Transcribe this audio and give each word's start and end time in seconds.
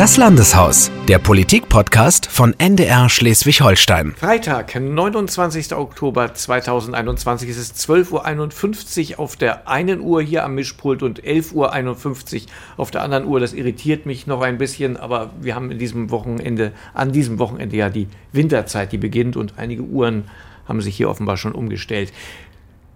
Das 0.00 0.16
Landeshaus, 0.16 0.90
der 1.08 1.18
Politik-Podcast 1.18 2.24
von 2.24 2.58
NDR 2.58 3.10
Schleswig-Holstein. 3.10 4.14
Freitag, 4.16 4.74
29. 4.74 5.74
Oktober 5.74 6.32
2021. 6.32 7.50
Es 7.50 7.58
ist 7.58 7.76
12.51 7.76 9.10
Uhr 9.10 9.20
auf 9.20 9.36
der 9.36 9.68
einen 9.68 10.00
Uhr 10.00 10.22
hier 10.22 10.46
am 10.46 10.54
Mischpult 10.54 11.02
und 11.02 11.22
11.51 11.22 11.52
Uhr 11.54 12.46
auf 12.78 12.90
der 12.90 13.02
anderen 13.02 13.26
Uhr. 13.26 13.40
Das 13.40 13.52
irritiert 13.52 14.06
mich 14.06 14.26
noch 14.26 14.40
ein 14.40 14.56
bisschen, 14.56 14.96
aber 14.96 15.32
wir 15.38 15.54
haben 15.54 15.70
in 15.70 15.78
diesem 15.78 16.10
Wochenende, 16.10 16.72
an 16.94 17.12
diesem 17.12 17.38
Wochenende 17.38 17.76
ja 17.76 17.90
die 17.90 18.08
Winterzeit, 18.32 18.92
die 18.92 18.96
beginnt 18.96 19.36
und 19.36 19.58
einige 19.58 19.82
Uhren 19.82 20.24
haben 20.66 20.80
sich 20.80 20.96
hier 20.96 21.10
offenbar 21.10 21.36
schon 21.36 21.52
umgestellt. 21.52 22.10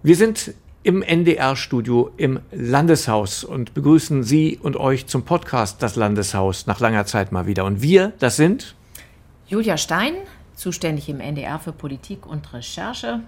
Wir 0.01 0.15
sind 0.15 0.55
im 0.85 1.01
NDR-Studio 1.01 2.11
im 2.15 2.39
Landeshaus 2.51 3.43
und 3.43 3.73
begrüßen 3.73 4.23
Sie 4.23 4.59
und 4.61 4.77
euch 4.77 5.07
zum 5.07 5.25
Podcast 5.25 5.81
Das 5.81 5.95
Landeshaus 5.95 6.67
nach 6.67 6.79
langer 6.79 7.07
Zeit 7.07 7.31
mal 7.31 7.47
wieder. 7.47 7.65
Und 7.65 7.81
wir, 7.81 8.13
das 8.19 8.35
sind 8.35 8.75
Julia 9.47 9.77
Stein, 9.77 10.13
zuständig 10.53 11.09
im 11.09 11.19
NDR 11.19 11.57
für 11.57 11.71
Politik 11.71 12.27
und 12.27 12.53
Recherche. 12.53 13.21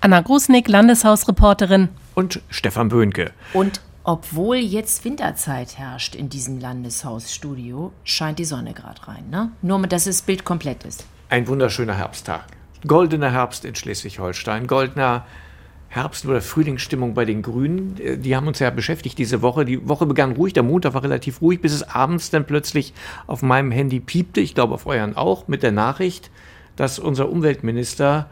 Anna 0.00 0.22
Grusnick, 0.22 0.66
Landeshausreporterin. 0.66 1.88
Und 2.16 2.40
Stefan 2.50 2.88
Böhnke. 2.88 3.30
Und 3.52 3.80
obwohl 4.02 4.56
jetzt 4.56 5.04
Winterzeit 5.04 5.78
herrscht 5.78 6.16
in 6.16 6.28
diesem 6.28 6.58
Landeshausstudio, 6.58 7.92
scheint 8.02 8.40
die 8.40 8.44
Sonne 8.44 8.72
gerade 8.72 9.06
rein. 9.06 9.30
Ne? 9.30 9.52
Nur, 9.62 9.86
dass 9.86 10.02
das 10.02 10.22
Bild 10.22 10.44
komplett 10.44 10.82
ist. 10.82 11.06
Ein 11.28 11.46
wunderschöner 11.46 11.94
Herbsttag. 11.94 12.44
Goldener 12.84 13.30
Herbst 13.30 13.64
in 13.64 13.76
Schleswig-Holstein. 13.76 14.66
Goldener 14.66 15.12
Herbst- 15.12 15.47
oder 16.26 16.40
Frühlingsstimmung 16.40 17.14
bei 17.14 17.24
den 17.24 17.42
Grünen. 17.42 17.96
Äh, 17.98 18.18
die 18.18 18.36
haben 18.36 18.46
uns 18.46 18.58
ja 18.58 18.70
beschäftigt 18.70 19.18
diese 19.18 19.42
Woche. 19.42 19.64
Die 19.64 19.88
Woche 19.88 20.06
begann 20.06 20.32
ruhig, 20.32 20.52
der 20.52 20.62
Montag 20.62 20.94
war 20.94 21.02
relativ 21.02 21.40
ruhig, 21.40 21.60
bis 21.60 21.72
es 21.72 21.82
abends 21.82 22.30
dann 22.30 22.44
plötzlich 22.44 22.92
auf 23.26 23.42
meinem 23.42 23.70
Handy 23.70 24.00
piepte, 24.00 24.40
ich 24.40 24.54
glaube 24.54 24.74
auf 24.74 24.86
euren 24.86 25.16
auch, 25.16 25.48
mit 25.48 25.62
der 25.62 25.72
Nachricht, 25.72 26.30
dass 26.76 26.98
unser 26.98 27.28
Umweltminister 27.28 28.28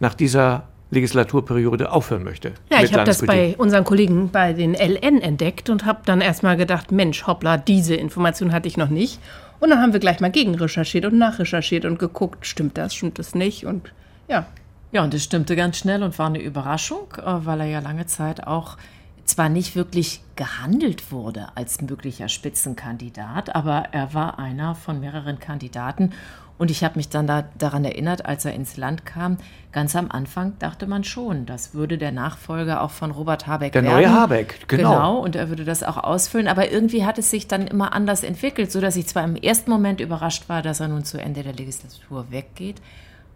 nach 0.00 0.14
dieser 0.14 0.68
Legislaturperiode 0.90 1.92
aufhören 1.92 2.24
möchte. 2.24 2.52
Ja, 2.70 2.82
ich 2.82 2.94
habe 2.94 3.04
das 3.04 3.24
bei 3.24 3.54
unseren 3.58 3.84
Kollegen 3.84 4.30
bei 4.30 4.52
den 4.54 4.74
LN 4.74 5.20
entdeckt 5.20 5.68
und 5.68 5.84
habe 5.84 6.00
dann 6.04 6.20
erstmal 6.20 6.56
gedacht, 6.56 6.92
Mensch, 6.92 7.26
hoppla, 7.26 7.58
diese 7.58 7.94
Information 7.94 8.52
hatte 8.52 8.68
ich 8.68 8.76
noch 8.76 8.88
nicht. 8.88 9.20
Und 9.60 9.70
dann 9.70 9.80
haben 9.80 9.92
wir 9.92 10.00
gleich 10.00 10.20
mal 10.20 10.30
gegenrecherchiert 10.30 11.04
und 11.04 11.18
nachrecherchiert 11.18 11.84
und 11.84 11.98
geguckt, 11.98 12.46
stimmt 12.46 12.78
das, 12.78 12.94
stimmt 12.94 13.18
das 13.18 13.34
nicht 13.34 13.66
und 13.66 13.92
ja, 14.28 14.46
ja, 14.92 15.04
und 15.04 15.12
das 15.12 15.22
stimmte 15.22 15.56
ganz 15.56 15.76
schnell 15.78 16.02
und 16.02 16.18
war 16.18 16.26
eine 16.26 16.40
Überraschung, 16.40 17.12
äh, 17.18 17.22
weil 17.24 17.60
er 17.60 17.66
ja 17.66 17.80
lange 17.80 18.06
Zeit 18.06 18.46
auch 18.46 18.76
zwar 19.24 19.48
nicht 19.48 19.76
wirklich 19.76 20.22
gehandelt 20.36 21.12
wurde 21.12 21.48
als 21.54 21.80
möglicher 21.82 22.28
Spitzenkandidat, 22.28 23.54
aber 23.54 23.88
er 23.92 24.14
war 24.14 24.38
einer 24.38 24.74
von 24.74 25.00
mehreren 25.00 25.38
Kandidaten. 25.38 26.12
Und 26.56 26.72
ich 26.72 26.82
habe 26.82 26.96
mich 26.96 27.08
dann 27.08 27.28
da, 27.28 27.44
daran 27.56 27.84
erinnert, 27.84 28.26
als 28.26 28.44
er 28.44 28.52
ins 28.52 28.76
Land 28.76 29.06
kam, 29.06 29.36
ganz 29.70 29.94
am 29.94 30.10
Anfang 30.10 30.58
dachte 30.58 30.88
man 30.88 31.04
schon, 31.04 31.46
das 31.46 31.72
würde 31.72 31.98
der 31.98 32.10
Nachfolger 32.10 32.82
auch 32.82 32.90
von 32.90 33.12
Robert 33.12 33.46
Habeck 33.46 33.72
der 33.72 33.84
werden. 33.84 33.94
Der 33.94 34.08
neue 34.08 34.20
Habeck, 34.20 34.66
genau. 34.66 34.90
Genau, 34.90 35.18
und 35.18 35.36
er 35.36 35.50
würde 35.50 35.64
das 35.64 35.84
auch 35.84 35.98
ausfüllen. 35.98 36.48
Aber 36.48 36.72
irgendwie 36.72 37.04
hat 37.04 37.16
es 37.18 37.30
sich 37.30 37.46
dann 37.46 37.68
immer 37.68 37.92
anders 37.92 38.24
entwickelt, 38.24 38.72
sodass 38.72 38.96
ich 38.96 39.06
zwar 39.06 39.22
im 39.22 39.36
ersten 39.36 39.70
Moment 39.70 40.00
überrascht 40.00 40.48
war, 40.48 40.62
dass 40.62 40.80
er 40.80 40.88
nun 40.88 41.04
zu 41.04 41.20
Ende 41.20 41.44
der 41.44 41.52
Legislatur 41.52 42.26
weggeht, 42.30 42.82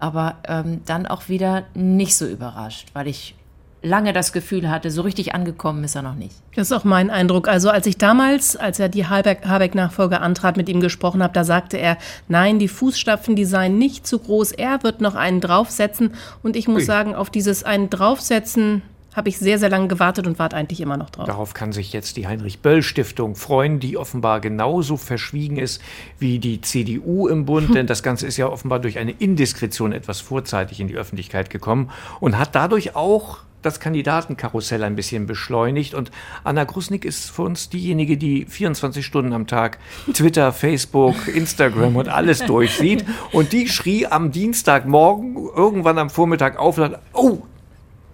aber 0.02 0.36
ähm, 0.48 0.80
dann 0.84 1.06
auch 1.06 1.28
wieder 1.28 1.62
nicht 1.74 2.16
so 2.16 2.26
überrascht, 2.26 2.88
weil 2.92 3.06
ich 3.06 3.36
lange 3.82 4.12
das 4.12 4.32
Gefühl 4.32 4.68
hatte, 4.68 4.90
so 4.90 5.02
richtig 5.02 5.34
angekommen 5.34 5.84
ist 5.84 5.94
er 5.94 6.02
noch 6.02 6.14
nicht. 6.14 6.34
Das 6.54 6.70
ist 6.70 6.72
auch 6.72 6.84
mein 6.84 7.10
Eindruck. 7.10 7.48
Also 7.48 7.70
als 7.70 7.86
ich 7.86 7.98
damals, 7.98 8.56
als 8.56 8.80
er 8.80 8.88
die 8.88 9.06
Habeck-Nachfolge 9.06 10.20
antrat, 10.20 10.56
mit 10.56 10.68
ihm 10.68 10.80
gesprochen 10.80 11.22
habe, 11.22 11.32
da 11.32 11.44
sagte 11.44 11.76
er, 11.76 11.98
nein, 12.28 12.58
die 12.58 12.68
Fußstapfen, 12.68 13.36
die 13.36 13.44
seien 13.44 13.78
nicht 13.78 14.06
zu 14.06 14.18
groß. 14.18 14.52
Er 14.52 14.82
wird 14.82 15.00
noch 15.00 15.14
einen 15.14 15.40
draufsetzen. 15.40 16.14
Und 16.42 16.56
ich 16.56 16.68
muss 16.68 16.82
Ui. 16.82 16.86
sagen, 16.86 17.14
auf 17.14 17.30
dieses 17.30 17.64
einen 17.64 17.90
draufsetzen 17.90 18.82
habe 19.14 19.28
ich 19.28 19.38
sehr, 19.38 19.58
sehr 19.58 19.68
lange 19.68 19.88
gewartet 19.88 20.26
und 20.26 20.38
warte 20.38 20.56
eigentlich 20.56 20.80
immer 20.80 20.96
noch 20.96 21.10
drauf. 21.10 21.26
Darauf 21.26 21.54
kann 21.54 21.72
sich 21.72 21.92
jetzt 21.92 22.16
die 22.16 22.26
Heinrich-Böll-Stiftung 22.26 23.36
freuen, 23.36 23.80
die 23.80 23.96
offenbar 23.96 24.40
genauso 24.40 24.96
verschwiegen 24.96 25.56
ist 25.56 25.80
wie 26.18 26.38
die 26.38 26.60
CDU 26.60 27.28
im 27.28 27.44
Bund, 27.44 27.74
denn 27.74 27.86
das 27.86 28.02
Ganze 28.02 28.26
ist 28.26 28.36
ja 28.36 28.48
offenbar 28.48 28.80
durch 28.80 28.98
eine 28.98 29.12
Indiskretion 29.12 29.92
etwas 29.92 30.20
vorzeitig 30.20 30.80
in 30.80 30.88
die 30.88 30.96
Öffentlichkeit 30.96 31.50
gekommen 31.50 31.90
und 32.20 32.38
hat 32.38 32.54
dadurch 32.54 32.96
auch 32.96 33.38
das 33.62 33.80
Kandidatenkarussell 33.80 34.82
ein 34.82 34.96
bisschen 34.96 35.26
beschleunigt. 35.26 35.94
Und 35.94 36.10
Anna 36.44 36.64
Grusnick 36.64 37.04
ist 37.04 37.30
für 37.30 37.42
uns 37.42 37.70
diejenige, 37.70 38.16
die 38.16 38.44
24 38.46 39.06
Stunden 39.06 39.32
am 39.32 39.46
Tag 39.46 39.78
Twitter, 40.12 40.52
Facebook, 40.52 41.28
Instagram 41.28 41.96
und 41.96 42.08
alles 42.08 42.40
durchsieht. 42.40 43.04
Und 43.32 43.52
die 43.52 43.68
schrie 43.68 44.06
am 44.06 44.32
Dienstagmorgen 44.32 45.36
irgendwann 45.36 45.98
am 45.98 46.10
Vormittag 46.10 46.58
auf, 46.58 46.80
oh, 47.12 47.42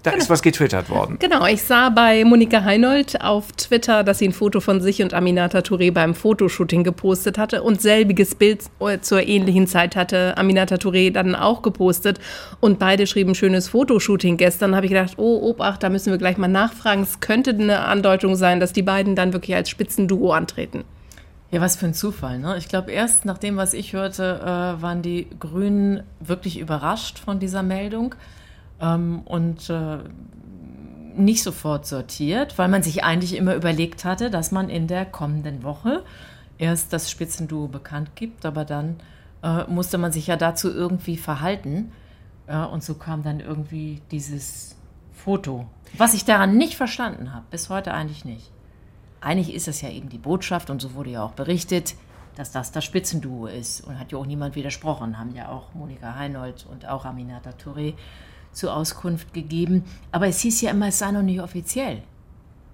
da 0.03 0.11
genau. 0.11 0.23
ist 0.23 0.31
was 0.31 0.43
getwittert 0.43 0.91
worden. 0.91 1.17
Genau, 1.19 1.45
ich 1.47 1.63
sah 1.63 1.89
bei 1.89 2.25
Monika 2.25 2.63
Heinold 2.63 3.21
auf 3.21 3.51
Twitter, 3.53 4.05
dass 4.05 4.19
sie 4.19 4.29
ein 4.29 4.33
Foto 4.33 4.61
von 4.61 4.81
sich 4.81 5.03
und 5.03 5.13
Aminata 5.13 5.59
Touré 5.59 5.93
beim 5.93 6.15
Fotoshooting 6.15 6.85
gepostet 6.85 7.37
hatte 7.37 7.63
und 7.63 7.83
selbiges 7.83 8.37
Bild 8.37 8.63
zur 9.01 9.27
ähnlichen 9.27 9.67
Zeit 9.67 9.97
hatte 9.97 10.37
Aminata 10.39 10.77
Touré 10.77 11.13
dann 11.13 11.35
auch 11.35 11.63
gepostet 11.63 12.21
und 12.61 12.79
beide 12.79 13.07
schrieben 13.09 13.35
schönes 13.35 13.69
Fotoshooting 13.69 14.37
gestern. 14.37 14.71
Da 14.71 14.77
habe 14.77 14.87
ich 14.87 14.93
gedacht, 14.93 15.15
oh, 15.17 15.51
Obacht, 15.51 15.83
da 15.83 15.89
müssen 15.89 16.13
wir 16.13 16.19
gleich 16.19 16.37
mal 16.37 16.49
nachfragen. 16.49 17.03
Es 17.03 17.19
könnte 17.19 17.51
eine 17.51 17.81
Andeutung 17.81 18.37
sein, 18.37 18.61
dass 18.61 18.73
die 18.73 18.83
beiden 18.83 19.17
dann 19.17 19.33
wirklich 19.33 19.57
als 19.57 19.69
Spitzenduo 19.69 20.31
antreten. 20.31 20.85
Ja, 21.51 21.61
was 21.61 21.77
für 21.77 21.87
ein 21.87 21.95
Zufall. 21.95 22.39
Ne? 22.39 22.57
Ich 22.59 22.69
glaube, 22.69 22.93
erst 22.93 23.25
nach 23.25 23.39
dem, 23.39 23.57
was 23.57 23.73
ich 23.73 23.95
hörte, 23.95 24.41
äh, 24.43 24.83
waren 24.83 25.03
die 25.03 25.27
Grünen 25.41 26.03
wirklich 26.21 26.59
überrascht 26.59 27.19
von 27.19 27.41
dieser 27.41 27.63
Meldung 27.63 28.15
ähm, 28.81 29.23
und 29.25 29.71
äh, 29.71 29.99
nicht 31.17 31.43
sofort 31.43 31.87
sortiert, 31.87 32.59
weil 32.59 32.69
man 32.69 32.83
sich 32.83 33.05
eigentlich 33.05 33.37
immer 33.37 33.55
überlegt 33.55 34.05
hatte, 34.05 34.31
dass 34.31 34.53
man 34.53 34.69
in 34.69 34.87
der 34.87 35.05
kommenden 35.05 35.63
Woche 35.63 36.05
erst 36.59 36.93
das 36.93 37.11
Spitzenduo 37.11 37.67
bekannt 37.67 38.15
gibt, 38.15 38.47
aber 38.47 38.65
dann 38.65 38.97
äh, 39.43 39.65
musste 39.65 39.99
man 39.99 40.13
sich 40.13 40.27
ja 40.27 40.37
dazu 40.37 40.71
irgendwie 40.73 41.17
verhalten. 41.17 41.93
Ja, 42.47 42.65
und 42.65 42.83
so 42.83 42.95
kam 42.95 43.23
dann 43.23 43.41
irgendwie 43.41 44.01
dieses 44.11 44.77
Foto, 45.13 45.67
was 45.97 46.15
ich 46.15 46.25
daran 46.25 46.57
nicht 46.57 46.77
verstanden 46.77 47.35
habe, 47.35 47.45
bis 47.51 47.69
heute 47.69 47.93
eigentlich 47.93 48.25
nicht. 48.25 48.51
Eigentlich 49.21 49.55
ist 49.55 49.69
es 49.69 49.81
ja 49.83 49.91
eben 49.91 50.09
die 50.09 50.19
Botschaft, 50.19 50.71
und 50.71 50.81
so 50.81 50.95
wurde 50.95 51.11
ja 51.11 51.23
auch 51.23 51.33
berichtet, 51.33 51.95
dass 52.37 52.53
das 52.53 52.71
das 52.71 52.85
Spitzenduo 52.85 53.47
ist. 53.47 53.81
Und 53.81 53.99
hat 53.99 54.13
ja 54.13 54.19
auch 54.19 54.27
niemand 54.27 54.55
widersprochen, 54.55 55.19
haben 55.19 55.35
ja 55.35 55.49
auch 55.49 55.75
Monika 55.75 56.15
Heinold 56.15 56.67
und 56.71 56.87
auch 56.87 57.05
Aminata 57.05 57.51
Touré 57.51 57.95
zur 58.53 58.75
Auskunft 58.75 59.33
gegeben. 59.35 59.85
Aber 60.13 60.27
es 60.27 60.41
hieß 60.41 60.61
ja 60.63 60.71
immer, 60.71 60.89
es 60.89 60.99
sei 60.99 61.11
noch 61.13 61.23
nicht 61.23 61.41
offiziell. 61.41 62.03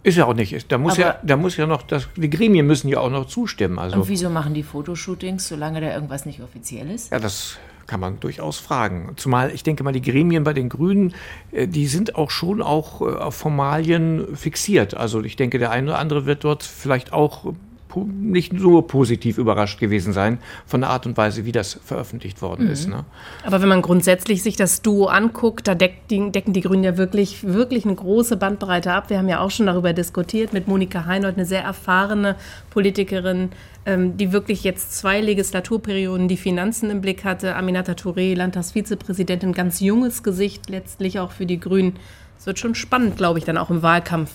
Ist 0.04 0.18
ja 0.18 0.26
auch 0.26 0.34
nicht. 0.34 0.70
Da 0.70 0.76
muss, 0.76 0.98
ja, 0.98 1.18
da 1.22 1.36
muss 1.36 1.56
ja 1.56 1.66
noch, 1.66 1.82
das, 1.82 2.08
die 2.14 2.28
Gremien 2.28 2.66
müssen 2.66 2.88
ja 2.88 3.00
auch 3.00 3.10
noch 3.10 3.24
zustimmen. 3.26 3.78
Also. 3.78 3.96
Und 3.96 4.08
wieso 4.08 4.28
machen 4.28 4.52
die 4.52 4.62
Fotoshootings, 4.62 5.48
solange 5.48 5.80
da 5.80 5.94
irgendwas 5.94 6.26
nicht 6.26 6.42
offiziell 6.42 6.90
ist? 6.90 7.10
Ja, 7.10 7.18
das 7.18 7.56
kann 7.86 8.00
man 8.00 8.20
durchaus 8.20 8.58
fragen. 8.58 9.12
Zumal 9.16 9.50
ich 9.50 9.62
denke 9.62 9.82
mal, 9.82 9.92
die 9.92 10.02
Gremien 10.02 10.44
bei 10.44 10.52
den 10.52 10.68
Grünen, 10.68 11.14
äh, 11.52 11.66
die 11.66 11.86
sind 11.86 12.16
auch 12.16 12.30
schon 12.30 12.60
auch 12.60 13.00
äh, 13.00 13.04
auf 13.04 13.34
Formalien 13.34 14.36
fixiert. 14.36 14.94
Also 14.94 15.22
ich 15.22 15.36
denke, 15.36 15.58
der 15.58 15.70
eine 15.70 15.90
oder 15.90 15.98
andere 15.98 16.26
wird 16.26 16.44
dort 16.44 16.62
vielleicht 16.62 17.12
auch 17.14 17.54
nicht 17.96 18.52
nur 18.52 18.86
positiv 18.86 19.38
überrascht 19.38 19.78
gewesen 19.78 20.12
sein 20.12 20.38
von 20.66 20.80
der 20.80 20.90
Art 20.90 21.06
und 21.06 21.16
Weise, 21.16 21.44
wie 21.44 21.52
das 21.52 21.78
veröffentlicht 21.84 22.42
worden 22.42 22.66
mhm. 22.66 22.72
ist. 22.72 22.88
Ne? 22.88 23.04
Aber 23.44 23.62
wenn 23.62 23.68
man 23.68 23.82
grundsätzlich 23.82 24.42
sich 24.42 24.56
das 24.56 24.82
Duo 24.82 25.06
anguckt, 25.06 25.68
da 25.68 25.74
die, 25.74 26.30
decken 26.30 26.52
die 26.52 26.60
Grünen 26.60 26.84
ja 26.84 26.96
wirklich, 26.96 27.44
wirklich 27.44 27.84
eine 27.84 27.94
große 27.94 28.36
Bandbreite 28.36 28.92
ab. 28.92 29.10
Wir 29.10 29.18
haben 29.18 29.28
ja 29.28 29.40
auch 29.40 29.50
schon 29.50 29.66
darüber 29.66 29.92
diskutiert 29.92 30.52
mit 30.52 30.68
Monika 30.68 31.06
Heinold, 31.06 31.36
eine 31.36 31.46
sehr 31.46 31.62
erfahrene 31.62 32.36
Politikerin, 32.70 33.50
ähm, 33.86 34.16
die 34.16 34.32
wirklich 34.32 34.64
jetzt 34.64 34.96
zwei 34.96 35.20
Legislaturperioden 35.20 36.28
die 36.28 36.36
Finanzen 36.36 36.90
im 36.90 37.00
Blick 37.00 37.24
hatte. 37.24 37.56
Aminata 37.56 37.92
Touré, 37.92 38.34
Landtagsvizepräsidentin, 38.34 39.52
ganz 39.52 39.80
junges 39.80 40.22
Gesicht 40.22 40.68
letztlich 40.68 41.20
auch 41.20 41.32
für 41.32 41.46
die 41.46 41.60
Grünen. 41.60 41.94
Es 42.38 42.46
wird 42.46 42.58
schon 42.58 42.74
spannend, 42.74 43.16
glaube 43.16 43.38
ich, 43.38 43.44
dann 43.44 43.56
auch 43.56 43.70
im 43.70 43.82
Wahlkampf. 43.82 44.30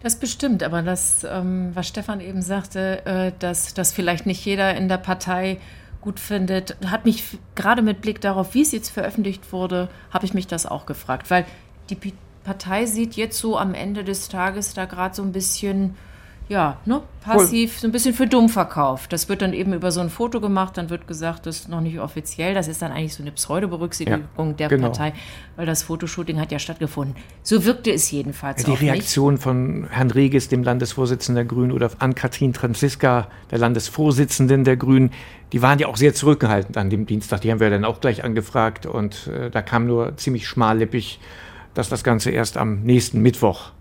Das 0.00 0.16
bestimmt, 0.16 0.62
aber 0.62 0.82
das, 0.82 1.26
ähm, 1.28 1.70
was 1.74 1.88
Stefan 1.88 2.20
eben 2.20 2.42
sagte, 2.42 3.04
äh, 3.06 3.32
dass 3.38 3.74
das 3.74 3.92
vielleicht 3.92 4.26
nicht 4.26 4.44
jeder 4.44 4.76
in 4.76 4.88
der 4.88 4.98
Partei 4.98 5.58
gut 6.00 6.20
findet, 6.20 6.76
hat 6.86 7.04
mich 7.04 7.38
gerade 7.54 7.82
mit 7.82 8.00
Blick 8.00 8.20
darauf, 8.20 8.54
wie 8.54 8.62
es 8.62 8.72
jetzt 8.72 8.90
veröffentlicht 8.90 9.52
wurde, 9.52 9.88
habe 10.12 10.24
ich 10.24 10.34
mich 10.34 10.46
das 10.46 10.66
auch 10.66 10.86
gefragt, 10.86 11.30
weil 11.30 11.44
die 11.90 11.96
Partei 12.44 12.86
sieht 12.86 13.14
jetzt 13.14 13.38
so 13.38 13.58
am 13.58 13.74
Ende 13.74 14.04
des 14.04 14.28
Tages 14.28 14.74
da 14.74 14.84
gerade 14.84 15.14
so 15.16 15.22
ein 15.22 15.32
bisschen 15.32 15.96
ja, 16.48 16.78
ne, 16.84 17.02
passiv, 17.24 17.80
so 17.80 17.88
ein 17.88 17.92
bisschen 17.92 18.14
für 18.14 18.28
dumm 18.28 18.48
verkauft. 18.48 19.12
Das 19.12 19.28
wird 19.28 19.42
dann 19.42 19.52
eben 19.52 19.72
über 19.72 19.90
so 19.90 20.00
ein 20.00 20.10
Foto 20.10 20.40
gemacht, 20.40 20.76
dann 20.76 20.90
wird 20.90 21.08
gesagt, 21.08 21.46
das 21.46 21.56
ist 21.60 21.68
noch 21.68 21.80
nicht 21.80 21.98
offiziell, 21.98 22.54
das 22.54 22.68
ist 22.68 22.82
dann 22.82 22.92
eigentlich 22.92 23.14
so 23.14 23.22
eine 23.22 23.32
Pseudo-Berücksichtigung 23.32 24.50
ja, 24.50 24.52
der 24.52 24.68
genau. 24.68 24.88
Partei, 24.88 25.12
weil 25.56 25.66
das 25.66 25.82
Fotoshooting 25.82 26.38
hat 26.38 26.52
ja 26.52 26.60
stattgefunden. 26.60 27.16
So 27.42 27.64
wirkte 27.64 27.90
es 27.90 28.08
jedenfalls 28.12 28.62
Die 28.62 28.72
Reaktion 28.72 29.34
nicht. 29.34 29.42
von 29.42 29.88
Herrn 29.90 30.12
Regis, 30.12 30.48
dem 30.48 30.62
Landesvorsitzenden 30.62 31.34
der 31.34 31.44
Grünen, 31.46 31.72
oder 31.72 31.90
an 31.98 32.14
Katrin 32.14 32.54
Franziska, 32.54 33.26
der 33.50 33.58
Landesvorsitzenden 33.58 34.62
der 34.62 34.76
Grünen, 34.76 35.10
die 35.52 35.62
waren 35.62 35.80
ja 35.80 35.88
auch 35.88 35.96
sehr 35.96 36.14
zurückgehalten 36.14 36.76
an 36.76 36.90
dem 36.90 37.06
Dienstag. 37.06 37.40
Die 37.40 37.50
haben 37.50 37.58
wir 37.58 37.70
dann 37.70 37.84
auch 37.84 38.00
gleich 38.00 38.22
angefragt 38.22 38.86
und 38.86 39.26
äh, 39.26 39.50
da 39.50 39.62
kam 39.62 39.86
nur 39.86 40.16
ziemlich 40.16 40.46
schmallippig, 40.46 41.18
dass 41.74 41.88
das 41.88 42.04
Ganze 42.04 42.30
erst 42.30 42.56
am 42.56 42.82
nächsten 42.82 43.20
Mittwoch 43.20 43.72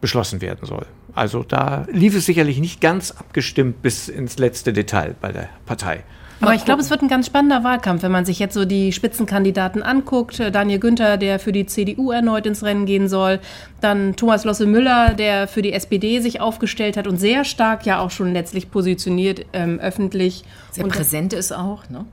beschlossen 0.00 0.40
werden 0.40 0.66
soll. 0.66 0.86
Also 1.14 1.42
da 1.42 1.86
lief 1.90 2.16
es 2.16 2.26
sicherlich 2.26 2.58
nicht 2.58 2.80
ganz 2.80 3.10
abgestimmt 3.10 3.82
bis 3.82 4.08
ins 4.08 4.38
letzte 4.38 4.72
Detail 4.72 5.14
bei 5.20 5.32
der 5.32 5.48
Partei. 5.66 6.04
Aber 6.42 6.54
ich 6.54 6.64
glaube, 6.64 6.80
es 6.80 6.90
wird 6.90 7.02
ein 7.02 7.08
ganz 7.08 7.26
spannender 7.26 7.62
Wahlkampf, 7.62 8.02
wenn 8.02 8.10
man 8.10 8.24
sich 8.24 8.40
jetzt 8.40 8.54
so 8.54 8.64
die 8.64 8.92
Spitzenkandidaten 8.92 9.82
anguckt. 9.82 10.40
Daniel 10.40 10.80
Günther, 10.80 11.16
der 11.16 11.38
für 11.38 11.52
die 11.52 11.66
CDU 11.66 12.10
erneut 12.10 12.46
ins 12.46 12.64
Rennen 12.64 12.84
gehen 12.84 13.08
soll. 13.08 13.38
Dann 13.80 14.16
Thomas 14.16 14.44
Losse 14.44 14.66
Müller, 14.66 15.14
der 15.14 15.46
für 15.46 15.62
die 15.62 15.72
SPD 15.72 16.18
sich 16.20 16.40
aufgestellt 16.40 16.96
hat 16.96 17.06
und 17.06 17.18
sehr 17.18 17.44
stark 17.44 17.86
ja 17.86 18.00
auch 18.00 18.10
schon 18.10 18.32
letztlich 18.32 18.70
positioniert 18.70 19.46
ähm, 19.52 19.78
öffentlich. 19.78 20.44
Sehr 20.72 20.84
und 20.84 20.92
präsent 20.92 21.32
ist 21.32 21.52
auch, 21.52 21.88
ne? 21.88 22.04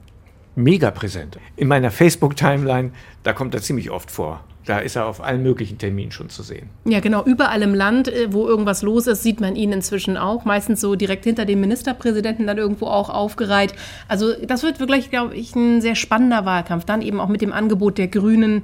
Mega 0.56 0.92
präsent. 0.92 1.40
In 1.56 1.68
meiner 1.68 1.90
Facebook-Timeline, 1.90 2.92
da 3.24 3.34
kommt 3.34 3.56
er 3.56 3.62
ziemlich 3.62 3.90
oft 3.90 4.12
vor. 4.12 4.44
Da 4.66 4.80
ist 4.80 4.96
er 4.96 5.06
auf 5.06 5.24
allen 5.24 5.42
möglichen 5.42 5.78
Terminen 5.78 6.12
schon 6.12 6.30
zu 6.30 6.44
sehen. 6.44 6.70
Ja, 6.86 7.00
genau. 7.00 7.24
Überall 7.24 7.62
im 7.62 7.74
Land, 7.74 8.08
äh, 8.08 8.32
wo 8.32 8.48
irgendwas 8.48 8.82
los 8.82 9.08
ist, 9.08 9.24
sieht 9.24 9.42
man 9.42 9.56
ihn 9.56 9.72
inzwischen 9.72 10.18
auch. 10.18 10.46
Meistens 10.46 10.82
so 10.82 10.96
direkt 10.96 11.24
hinter 11.24 11.46
dem 11.46 11.62
Ministerpräsidenten 11.62 12.46
dann 12.46 12.58
irgendwo 12.58 12.88
auch 12.88 13.10
aufgereiht. 13.10 13.74
Also 14.08 14.34
das 14.46 14.64
wird 14.64 14.80
wirklich, 14.80 15.10
glaube 15.10 15.36
ich, 15.36 15.56
ein 15.56 15.82
sehr 15.82 15.96
spannender 15.96 16.46
Wahlkampf. 16.46 16.86
Dann 16.86 17.02
eben 17.02 17.20
auch 17.20 17.30
mit 17.30 17.42
dem 17.42 17.54
Angebot 17.54 17.98
der 17.98 18.08
Grünen 18.08 18.64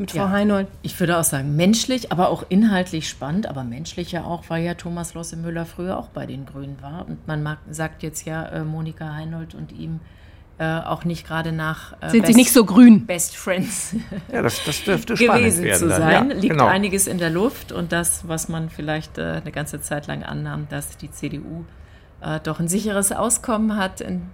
mit 0.00 0.12
Frau 0.12 0.18
ja, 0.18 0.30
Heinold. 0.30 0.66
Ich 0.82 0.98
würde 0.98 1.18
auch 1.18 1.24
sagen, 1.24 1.54
menschlich, 1.54 2.10
aber 2.10 2.30
auch 2.30 2.44
inhaltlich 2.48 3.08
spannend, 3.08 3.46
aber 3.46 3.62
menschlich 3.62 4.12
ja 4.12 4.24
auch, 4.24 4.44
weil 4.48 4.64
ja 4.64 4.74
Thomas 4.74 5.14
Losse 5.14 5.36
Müller 5.36 5.66
früher 5.66 5.98
auch 5.98 6.08
bei 6.08 6.26
den 6.26 6.46
Grünen 6.46 6.78
war. 6.80 7.06
Und 7.06 7.28
man 7.28 7.42
mag, 7.42 7.58
sagt 7.70 8.02
jetzt 8.02 8.26
ja, 8.26 8.46
äh, 8.46 8.64
Monika 8.64 9.14
Heinold 9.14 9.54
und 9.54 9.72
ihm 9.72 10.00
äh, 10.60 10.80
auch 10.80 11.04
nicht 11.04 11.26
gerade 11.26 11.52
nach 11.52 11.94
äh, 12.02 12.10
sind 12.10 12.20
Best, 12.20 12.32
sie 12.32 12.38
nicht 12.38 12.52
so 12.52 12.66
grün? 12.66 13.06
Best 13.06 13.34
Friends 13.34 13.96
ja 14.30 14.42
das, 14.42 14.62
das 14.64 14.84
dürfte 14.84 15.14
gewesen 15.16 15.64
werden 15.64 15.78
zu 15.78 15.88
sein. 15.88 16.30
Ja, 16.30 16.36
liegt 16.36 16.52
genau. 16.52 16.66
einiges 16.66 17.06
in 17.06 17.16
der 17.16 17.30
Luft 17.30 17.72
und 17.72 17.92
das 17.92 18.28
was 18.28 18.48
man 18.50 18.68
vielleicht 18.68 19.16
äh, 19.16 19.40
eine 19.40 19.52
ganze 19.52 19.80
Zeit 19.80 20.06
lang 20.06 20.22
annahm 20.22 20.66
dass 20.68 20.98
die 20.98 21.10
CDU 21.10 21.64
äh, 22.20 22.40
doch 22.42 22.60
ein 22.60 22.68
sicheres 22.68 23.10
Auskommen 23.10 23.78
hat 23.78 24.02
in 24.02 24.28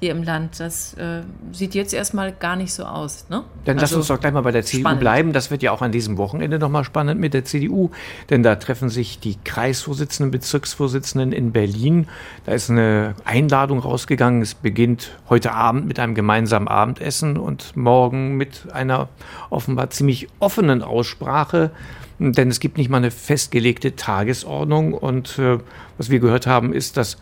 hier 0.00 0.12
im 0.12 0.22
Land. 0.22 0.60
Das 0.60 0.94
äh, 0.94 1.22
sieht 1.52 1.74
jetzt 1.74 1.92
erstmal 1.92 2.32
gar 2.32 2.56
nicht 2.56 2.72
so 2.72 2.84
aus. 2.84 3.26
Ne? 3.28 3.44
Dann 3.64 3.78
also, 3.78 3.82
lass 3.82 3.92
uns 3.94 4.06
doch 4.08 4.20
gleich 4.20 4.32
mal 4.32 4.42
bei 4.42 4.52
der 4.52 4.64
CDU 4.64 4.82
spannend. 4.82 5.00
bleiben. 5.00 5.32
Das 5.32 5.50
wird 5.50 5.62
ja 5.62 5.72
auch 5.72 5.82
an 5.82 5.92
diesem 5.92 6.18
Wochenende 6.18 6.58
nochmal 6.58 6.84
spannend 6.84 7.20
mit 7.20 7.34
der 7.34 7.44
CDU, 7.44 7.90
denn 8.30 8.42
da 8.42 8.56
treffen 8.56 8.88
sich 8.88 9.18
die 9.18 9.36
Kreisvorsitzenden, 9.42 10.30
Bezirksvorsitzenden 10.30 11.32
in 11.32 11.52
Berlin. 11.52 12.06
Da 12.46 12.52
ist 12.52 12.70
eine 12.70 13.14
Einladung 13.24 13.80
rausgegangen. 13.80 14.42
Es 14.42 14.54
beginnt 14.54 15.10
heute 15.28 15.52
Abend 15.52 15.86
mit 15.86 15.98
einem 15.98 16.14
gemeinsamen 16.14 16.68
Abendessen 16.68 17.36
und 17.36 17.76
morgen 17.76 18.36
mit 18.36 18.72
einer 18.72 19.08
offenbar 19.50 19.90
ziemlich 19.90 20.28
offenen 20.38 20.82
Aussprache 20.82 21.72
denn 22.20 22.48
es 22.48 22.58
gibt 22.58 22.78
nicht 22.78 22.90
mal 22.90 22.96
eine 22.96 23.10
festgelegte 23.10 23.94
Tagesordnung. 23.94 24.92
Und 24.92 25.38
äh, 25.38 25.58
was 25.98 26.10
wir 26.10 26.18
gehört 26.18 26.46
haben, 26.46 26.72
ist, 26.72 26.96
dass 26.96 27.16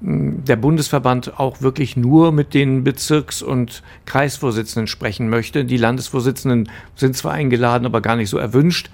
der 0.00 0.56
Bundesverband 0.56 1.38
auch 1.38 1.62
wirklich 1.62 1.96
nur 1.96 2.30
mit 2.30 2.52
den 2.52 2.84
Bezirks- 2.84 3.42
und 3.42 3.82
Kreisvorsitzenden 4.04 4.86
sprechen 4.86 5.30
möchte. 5.30 5.64
Die 5.64 5.78
Landesvorsitzenden 5.78 6.68
sind 6.96 7.16
zwar 7.16 7.32
eingeladen, 7.32 7.86
aber 7.86 8.02
gar 8.02 8.16
nicht 8.16 8.28
so 8.28 8.36
erwünscht. 8.36 8.90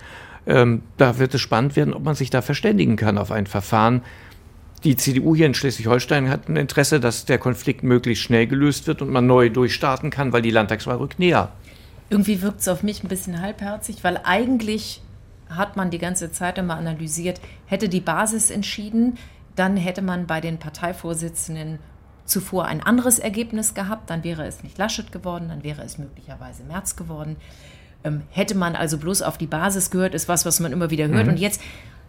Ähm, 0.47 0.83
da 0.97 1.19
wird 1.19 1.35
es 1.35 1.41
spannend 1.41 1.75
werden, 1.77 1.95
ob 1.95 2.05
man 2.05 2.15
sich 2.15 2.31
da 2.31 2.43
verständigen 2.43 2.97
kann 2.97 3.19
auf 3.19 3.33
ein 3.33 3.47
Verfahren. 3.47 4.03
Die 4.85 4.97
CDU 4.97 5.37
hier 5.37 5.47
in 5.47 5.55
Schleswig-Holstein 5.55 6.29
hat 6.29 6.49
ein 6.49 6.57
Interesse, 6.57 6.99
dass 6.99 7.25
der 7.25 7.39
Konflikt 7.39 7.83
möglichst 7.85 8.25
schnell 8.25 8.47
gelöst 8.47 8.87
wird 8.87 9.03
und 9.03 9.11
man 9.11 9.27
neu 9.27 9.49
durchstarten 9.49 10.11
kann, 10.11 10.33
weil 10.33 10.43
die 10.43 10.51
Landtagswahl 10.51 10.97
rückt 10.97 11.19
näher. 11.19 11.53
Irgendwie 12.11 12.43
wirkt 12.43 12.61
es 12.61 12.69
auf 12.69 12.83
mich 12.83 13.03
ein 13.03 13.09
bisschen 13.09 13.41
halbherzig, 13.41 14.03
weil 14.03 14.21
eigentlich 14.25 15.01
hat 15.49 15.77
man 15.77 15.91
die 15.91 15.99
ganze 15.99 16.33
Zeit 16.33 16.59
immer 16.59 16.77
analysiert, 16.77 17.41
hätte 17.67 17.89
die 17.89 18.01
Basis 18.01 18.51
entschieden, 18.51 19.19
dann 19.57 19.77
hätte 19.77 20.03
man 20.03 20.27
bei 20.27 20.41
den 20.41 20.59
Parteivorsitzenden 20.59 21.79
zuvor 22.25 22.67
ein 22.67 22.83
anderes 22.83 23.19
Ergebnis 23.19 23.75
gehabt, 23.75 24.11
dann 24.11 24.25
wäre 24.25 24.47
es 24.47 24.63
nicht 24.63 24.79
Laschet 24.79 25.13
geworden, 25.13 25.49
dann 25.49 25.63
wäre 25.63 25.83
es 25.83 25.99
möglicherweise 25.99 26.65
März 26.65 26.97
geworden. 26.97 27.37
Ähm, 28.05 28.23
hätte 28.31 28.55
man 28.55 28.75
also 28.75 28.99
bloß 28.99 29.23
auf 29.23 29.39
die 29.39 29.47
Basis 29.47 29.91
gehört, 29.91 30.15
ist 30.15 30.29
was, 30.29 30.45
was 30.45 30.61
man 30.61 30.73
immer 30.73 30.91
wieder 30.91 31.09
hört. 31.09 31.27
Mhm. 31.27 31.33
Und 31.33 31.39
jetzt, 31.39 31.61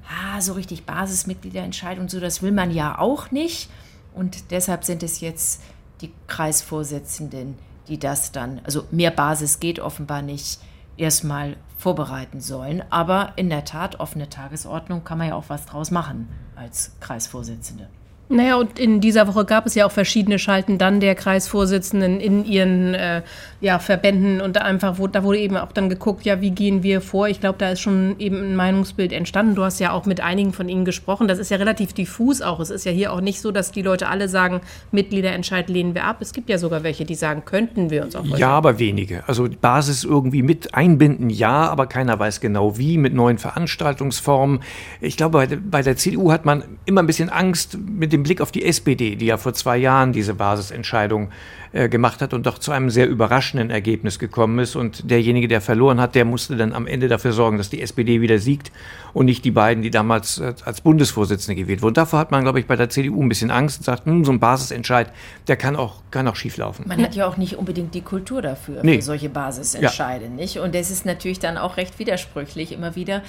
ah, 0.08 0.42
so 0.42 0.54
richtig 0.54 0.86
Basismitgliederentscheidung, 0.86 2.10
so 2.10 2.20
das 2.20 2.42
will 2.42 2.52
man 2.52 2.72
ja 2.72 2.98
auch 2.98 3.32
nicht. 3.32 3.70
Und 4.14 4.52
deshalb 4.52 4.84
sind 4.84 5.04
es 5.04 5.22
jetzt 5.22 5.62
die 6.02 6.12
Kreisvorsitzenden, 6.28 7.56
die 7.88 8.00
das 8.00 8.32
dann, 8.32 8.62
also 8.64 8.86
mehr 8.92 9.12
Basis 9.12 9.60
geht 9.60 9.80
offenbar 9.80 10.22
nicht, 10.22 10.60
erstmal 10.98 11.58
vorbereiten 11.78 12.40
sollen. 12.40 12.84
Aber 12.90 13.34
in 13.36 13.50
der 13.50 13.66
Tat, 13.66 14.00
offene 14.00 14.30
Tagesordnung 14.30 15.04
kann 15.04 15.18
man 15.18 15.30
ja 15.30 15.36
auch 15.36 15.50
was 15.50 15.66
draus 15.66 15.92
machen 15.92 16.30
als 16.56 16.96
Kreisvorsitzende. 17.00 17.90
Naja, 18.30 18.56
und 18.56 18.80
in 18.80 19.02
dieser 19.02 19.28
Woche 19.28 19.44
gab 19.44 19.66
es 19.66 19.76
ja 19.76 19.86
auch 19.86 19.92
verschiedene 19.92 20.40
Schalten 20.40 20.78
dann 20.78 21.02
der 21.02 21.14
Kreisvorsitzenden 21.14 22.22
in 22.22 22.46
ihren 22.46 22.94
äh, 22.94 23.22
ja, 23.60 23.80
Verbänden 23.80 24.40
und 24.40 24.58
einfach, 24.58 24.98
wo, 24.98 25.08
da 25.08 25.24
wurde 25.24 25.40
eben 25.40 25.58
auch 25.58 25.74
dann 25.74 25.90
geguckt, 25.90 26.24
ja, 26.24 26.40
wie 26.40 26.52
gehen 26.52 26.84
wir 26.84 27.02
vor? 27.02 27.28
Ich 27.28 27.42
glaube, 27.42 27.58
da 27.60 27.72
ist 27.72 27.82
schon 27.82 28.16
eben 28.20 28.38
ein 28.38 28.56
Meinungsbild 28.56 29.12
entstanden. 29.12 29.56
Du 29.56 29.64
hast 29.64 29.80
ja 29.80 29.92
auch 29.92 30.06
mit 30.06 30.22
einigen 30.22 30.54
von 30.54 30.70
ihnen 30.70 30.86
gesprochen. 30.86 31.28
Das 31.28 31.38
ist 31.38 31.52
ja 31.52 31.58
relativ 31.58 31.92
diffus 31.92 32.42
auch. 32.42 32.62
Es 32.62 32.70
ist 32.70 32.86
ja 32.86 32.94
hier 32.94 33.12
auch 33.12 33.20
nicht 33.20 33.42
so, 33.42 33.52
dass 33.52 33.72
die 33.72 33.82
Leute 33.82 34.08
alle 34.08 34.30
sagen, 34.30 34.62
Mitgliederentscheid 34.92 35.70
lehnen 35.70 35.94
wir 35.94 36.06
ab. 36.06 36.18
Es 36.22 36.32
gibt 36.32 36.50
ja 36.50 36.58
sogar 36.58 36.84
welche, 36.84 37.04
die 37.04 37.16
sagen, 37.16 37.44
könnten 37.44 37.90
wir 37.90 38.04
uns 38.04 38.16
auch. 38.16 38.26
Ja, 38.26 38.52
aber 38.52 38.80
wenige. 38.80 39.28
Also 39.28 39.48
die 39.50 39.58
Basis 39.58 40.06
irgendwie 40.06 40.44
mit 40.44 40.74
einbinden, 40.74 41.30
ja, 41.30 41.70
aber 41.70 41.88
keiner 41.88 42.18
weiß 42.20 42.40
genau 42.40 42.78
wie, 42.78 42.98
mit 42.98 43.14
neuen 43.14 43.38
Veranstaltungsformen. 43.38 44.62
Ich 45.02 45.18
glaube, 45.18 45.40
bei, 45.40 45.58
bei 45.58 45.82
der 45.82 45.98
CDU 45.98 46.32
hat 46.32 46.46
man 46.46 46.64
immer 46.86 47.04
ein 47.04 47.08
bisschen 47.08 47.30
Angst 47.30 47.78
mit 47.78 48.13
dem 48.14 48.24
Blick 48.24 48.40
auf 48.40 48.52
die 48.52 48.64
SPD, 48.64 49.16
die 49.16 49.26
ja 49.26 49.38
vor 49.38 49.54
zwei 49.54 49.78
Jahren 49.78 50.14
diese 50.14 50.34
Basisentscheidung 50.36 51.30
äh, 51.74 51.90
gemacht 51.90 52.22
hat 52.22 52.36
und 52.36 52.46
doch 52.46 52.60
zu 52.60 52.72
einem 52.72 52.92
sehr 52.92 53.10
überraschenden 53.10 53.72
Ergebnis 53.72 54.20
gekommen 54.20 54.60
ist. 54.60 54.76
Und 54.76 55.10
derjenige, 55.10 55.48
der 55.48 55.60
verloren 55.60 56.00
hat, 56.00 56.14
der 56.14 56.24
musste 56.24 56.56
dann 56.56 56.72
am 56.72 56.86
Ende 56.86 57.08
dafür 57.08 57.34
sorgen, 57.34 57.58
dass 57.58 57.72
die 57.72 57.82
SPD 57.82 58.22
wieder 58.22 58.38
siegt 58.38 58.72
und 59.12 59.26
nicht 59.26 59.44
die 59.44 59.50
beiden, 59.50 59.82
die 59.82 59.90
damals 59.90 60.38
äh, 60.38 60.54
als 60.66 60.82
Bundesvorsitzende 60.82 61.60
gewählt 61.60 61.82
wurden. 61.82 61.96
Davor 61.96 62.20
hat 62.20 62.30
man, 62.30 62.44
glaube 62.44 62.60
ich, 62.60 62.68
bei 62.68 62.76
der 62.76 62.90
CDU 62.90 63.24
ein 63.24 63.28
bisschen 63.28 63.50
Angst 63.50 63.80
und 63.80 63.86
sagt, 63.86 64.06
hm, 64.06 64.24
so 64.24 64.32
ein 64.32 64.40
Basisentscheid, 64.40 65.12
der 65.48 65.56
kann 65.56 65.76
auch, 65.76 66.04
kann 66.12 66.28
auch 66.28 66.36
schieflaufen. 66.36 66.88
Man 66.88 67.02
hat 67.02 67.16
ja 67.16 67.28
auch 67.28 67.38
nicht 67.38 67.58
unbedingt 67.58 67.96
die 67.96 68.02
Kultur 68.02 68.44
dafür, 68.44 68.82
nee. 68.84 68.98
für 68.98 69.02
solche 69.02 69.30
Basisentscheide, 69.30 70.26
ja. 70.26 70.30
nicht? 70.30 70.60
Und 70.60 70.76
es 70.76 70.92
ist 70.92 71.08
natürlich 71.08 71.40
dann 71.40 71.58
auch 71.58 71.78
recht 71.78 71.98
widersprüchlich, 71.98 72.72
immer 72.72 72.96
wieder 72.96 73.24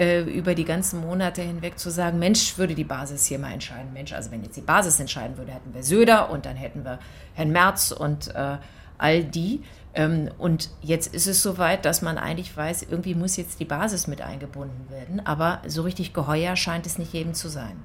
äh, 0.00 0.22
über 0.22 0.54
die 0.54 0.64
ganzen 0.64 1.00
Monate 1.02 1.42
hinweg 1.42 1.78
zu 1.78 1.90
sagen, 1.90 2.18
Mensch, 2.18 2.56
würde 2.56 2.74
die 2.74 2.84
Basis 2.84 3.26
hier 3.26 3.38
mal 3.38 3.52
entscheiden. 3.52 3.92
Mensch, 3.92 4.14
also 4.14 4.30
wenn 4.30 4.42
jetzt 4.42 4.56
die 4.56 4.62
Basis 4.62 4.98
entscheiden 4.98 5.36
würde, 5.36 5.52
hätten 5.52 5.74
wir 5.74 5.82
Söder 5.82 6.30
und 6.30 6.46
dann 6.46 6.56
hätten 6.56 6.84
wir 6.84 6.98
Herrn 7.34 7.50
Merz 7.50 7.92
und 7.92 8.34
äh, 8.34 8.56
all 8.96 9.24
die. 9.24 9.62
Ähm, 9.92 10.30
und 10.38 10.70
jetzt 10.80 11.14
ist 11.14 11.26
es 11.26 11.42
soweit, 11.42 11.84
dass 11.84 12.00
man 12.00 12.16
eigentlich 12.16 12.56
weiß, 12.56 12.84
irgendwie 12.84 13.14
muss 13.14 13.36
jetzt 13.36 13.60
die 13.60 13.66
Basis 13.66 14.06
mit 14.06 14.22
eingebunden 14.22 14.88
werden. 14.88 15.20
Aber 15.26 15.60
so 15.66 15.82
richtig 15.82 16.14
geheuer 16.14 16.56
scheint 16.56 16.86
es 16.86 16.96
nicht 16.96 17.12
jedem 17.12 17.34
zu 17.34 17.48
sein. 17.48 17.76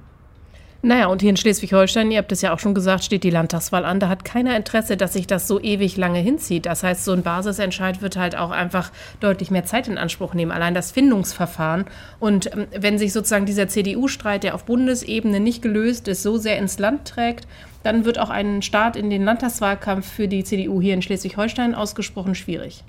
Naja, 0.82 1.06
und 1.06 1.20
hier 1.20 1.30
in 1.30 1.36
Schleswig-Holstein, 1.36 2.10
ihr 2.10 2.18
habt 2.18 2.30
es 2.32 2.42
ja 2.42 2.54
auch 2.54 2.58
schon 2.58 2.74
gesagt, 2.74 3.02
steht 3.02 3.24
die 3.24 3.30
Landtagswahl 3.30 3.84
an. 3.84 3.98
Da 3.98 4.08
hat 4.08 4.24
keiner 4.24 4.56
Interesse, 4.56 4.96
dass 4.96 5.14
sich 5.14 5.26
das 5.26 5.48
so 5.48 5.60
ewig 5.60 5.96
lange 5.96 6.18
hinzieht. 6.18 6.66
Das 6.66 6.82
heißt, 6.82 7.04
so 7.04 7.12
ein 7.12 7.22
Basisentscheid 7.22 8.02
wird 8.02 8.16
halt 8.16 8.36
auch 8.36 8.50
einfach 8.50 8.92
deutlich 9.20 9.50
mehr 9.50 9.64
Zeit 9.64 9.88
in 9.88 9.98
Anspruch 9.98 10.34
nehmen. 10.34 10.52
Allein 10.52 10.74
das 10.74 10.92
Findungsverfahren. 10.92 11.86
Und 12.20 12.52
ähm, 12.52 12.66
wenn 12.78 12.98
sich 12.98 13.12
sozusagen 13.12 13.46
dieser 13.46 13.68
CDU-Streit, 13.68 14.44
der 14.44 14.54
auf 14.54 14.64
Bundesebene 14.64 15.40
nicht 15.40 15.62
gelöst 15.62 16.08
ist, 16.08 16.22
so 16.22 16.36
sehr 16.36 16.58
ins 16.58 16.78
Land 16.78 17.08
trägt, 17.08 17.48
dann 17.82 18.04
wird 18.04 18.18
auch 18.18 18.30
ein 18.30 18.62
Start 18.62 18.96
in 18.96 19.10
den 19.10 19.24
Landtagswahlkampf 19.24 20.10
für 20.10 20.28
die 20.28 20.44
CDU 20.44 20.80
hier 20.80 20.94
in 20.94 21.02
Schleswig-Holstein 21.02 21.74
ausgesprochen 21.74 22.34
schwierig. 22.34 22.84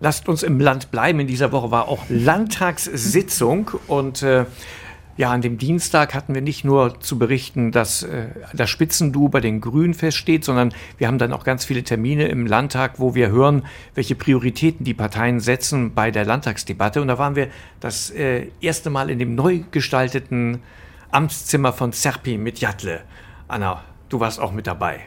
Lasst 0.00 0.28
uns 0.28 0.42
im 0.42 0.58
Land 0.58 0.90
bleiben. 0.90 1.20
In 1.20 1.28
dieser 1.28 1.52
Woche 1.52 1.70
war 1.70 1.88
auch 1.88 2.00
Landtagssitzung 2.08 3.70
und 3.86 4.22
äh, 4.22 4.46
ja, 5.16 5.30
an 5.30 5.42
dem 5.42 5.58
Dienstag 5.58 6.14
hatten 6.14 6.34
wir 6.34 6.40
nicht 6.40 6.64
nur 6.64 6.98
zu 7.00 7.18
berichten, 7.18 7.70
dass 7.70 8.02
äh, 8.02 8.28
das 8.54 8.70
Spitzendu 8.70 9.28
bei 9.28 9.40
den 9.40 9.60
Grünen 9.60 9.94
feststeht, 9.94 10.44
sondern 10.44 10.72
wir 10.96 11.06
haben 11.06 11.18
dann 11.18 11.32
auch 11.32 11.44
ganz 11.44 11.64
viele 11.64 11.82
Termine 11.82 12.28
im 12.28 12.46
Landtag, 12.46 12.98
wo 12.98 13.14
wir 13.14 13.30
hören, 13.30 13.64
welche 13.94 14.14
Prioritäten 14.14 14.84
die 14.84 14.94
Parteien 14.94 15.40
setzen 15.40 15.92
bei 15.94 16.10
der 16.10 16.24
Landtagsdebatte. 16.24 17.02
Und 17.02 17.08
da 17.08 17.18
waren 17.18 17.36
wir 17.36 17.48
das 17.80 18.10
äh, 18.10 18.48
erste 18.60 18.88
Mal 18.88 19.10
in 19.10 19.18
dem 19.18 19.34
neu 19.34 19.60
gestalteten 19.70 20.62
Amtszimmer 21.10 21.74
von 21.74 21.92
Serpi 21.92 22.38
mit 22.38 22.60
Jatle. 22.60 23.02
Anna, 23.48 23.84
du 24.08 24.18
warst 24.18 24.40
auch 24.40 24.52
mit 24.52 24.66
dabei. 24.66 25.00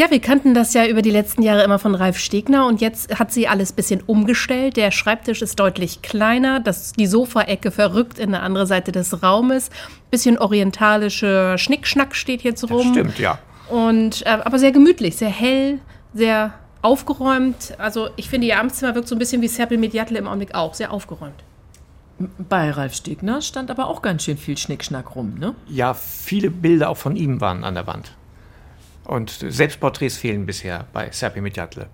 Ja, 0.00 0.10
wir 0.10 0.20
kannten 0.22 0.54
das 0.54 0.72
ja 0.72 0.86
über 0.86 1.02
die 1.02 1.10
letzten 1.10 1.42
Jahre 1.42 1.62
immer 1.62 1.78
von 1.78 1.94
Ralf 1.94 2.16
Stegner 2.16 2.66
und 2.66 2.80
jetzt 2.80 3.18
hat 3.18 3.30
sie 3.32 3.48
alles 3.48 3.72
ein 3.72 3.76
bisschen 3.76 4.00
umgestellt. 4.06 4.78
Der 4.78 4.92
Schreibtisch 4.92 5.42
ist 5.42 5.60
deutlich 5.60 6.00
kleiner, 6.00 6.58
das, 6.58 6.92
die 6.92 7.06
Sofaecke 7.06 7.70
verrückt 7.70 8.18
in 8.18 8.30
der 8.30 8.42
andere 8.42 8.66
Seite 8.66 8.92
des 8.92 9.22
Raumes. 9.22 9.68
Bisschen 10.10 10.38
orientalische 10.38 11.56
Schnickschnack 11.58 12.16
steht 12.16 12.40
jetzt 12.40 12.64
rum. 12.70 12.78
Das 12.78 12.86
stimmt, 12.86 13.18
ja. 13.18 13.40
Und, 13.68 14.24
äh, 14.24 14.38
aber 14.42 14.58
sehr 14.58 14.72
gemütlich, 14.72 15.16
sehr 15.16 15.28
hell, 15.28 15.80
sehr 16.14 16.54
aufgeräumt. 16.80 17.74
Also 17.76 18.08
ich 18.16 18.30
finde, 18.30 18.46
ihr 18.46 18.58
Amtszimmer 18.58 18.94
wirkt 18.94 19.06
so 19.06 19.14
ein 19.14 19.18
bisschen 19.18 19.42
wie 19.42 19.48
Serpil 19.48 19.76
Mediatle 19.76 20.18
im 20.18 20.26
Augenblick 20.26 20.54
auch, 20.54 20.72
sehr 20.72 20.94
aufgeräumt. 20.94 21.44
Bei 22.48 22.70
Ralf 22.70 22.94
Stegner 22.94 23.42
stand 23.42 23.70
aber 23.70 23.86
auch 23.86 24.00
ganz 24.00 24.22
schön 24.22 24.38
viel 24.38 24.56
Schnickschnack 24.56 25.14
rum, 25.14 25.34
ne? 25.38 25.54
Ja, 25.68 25.92
viele 25.92 26.50
Bilder 26.50 26.88
auch 26.88 26.96
von 26.96 27.16
ihm 27.16 27.42
waren 27.42 27.64
an 27.64 27.74
der 27.74 27.86
Wand. 27.86 28.12
Und 29.04 29.30
Selbstporträts 29.30 30.16
fehlen 30.16 30.46
bisher 30.46 30.86
bei 30.92 31.10
Serpi 31.10 31.40
Mitjatle. 31.40 31.88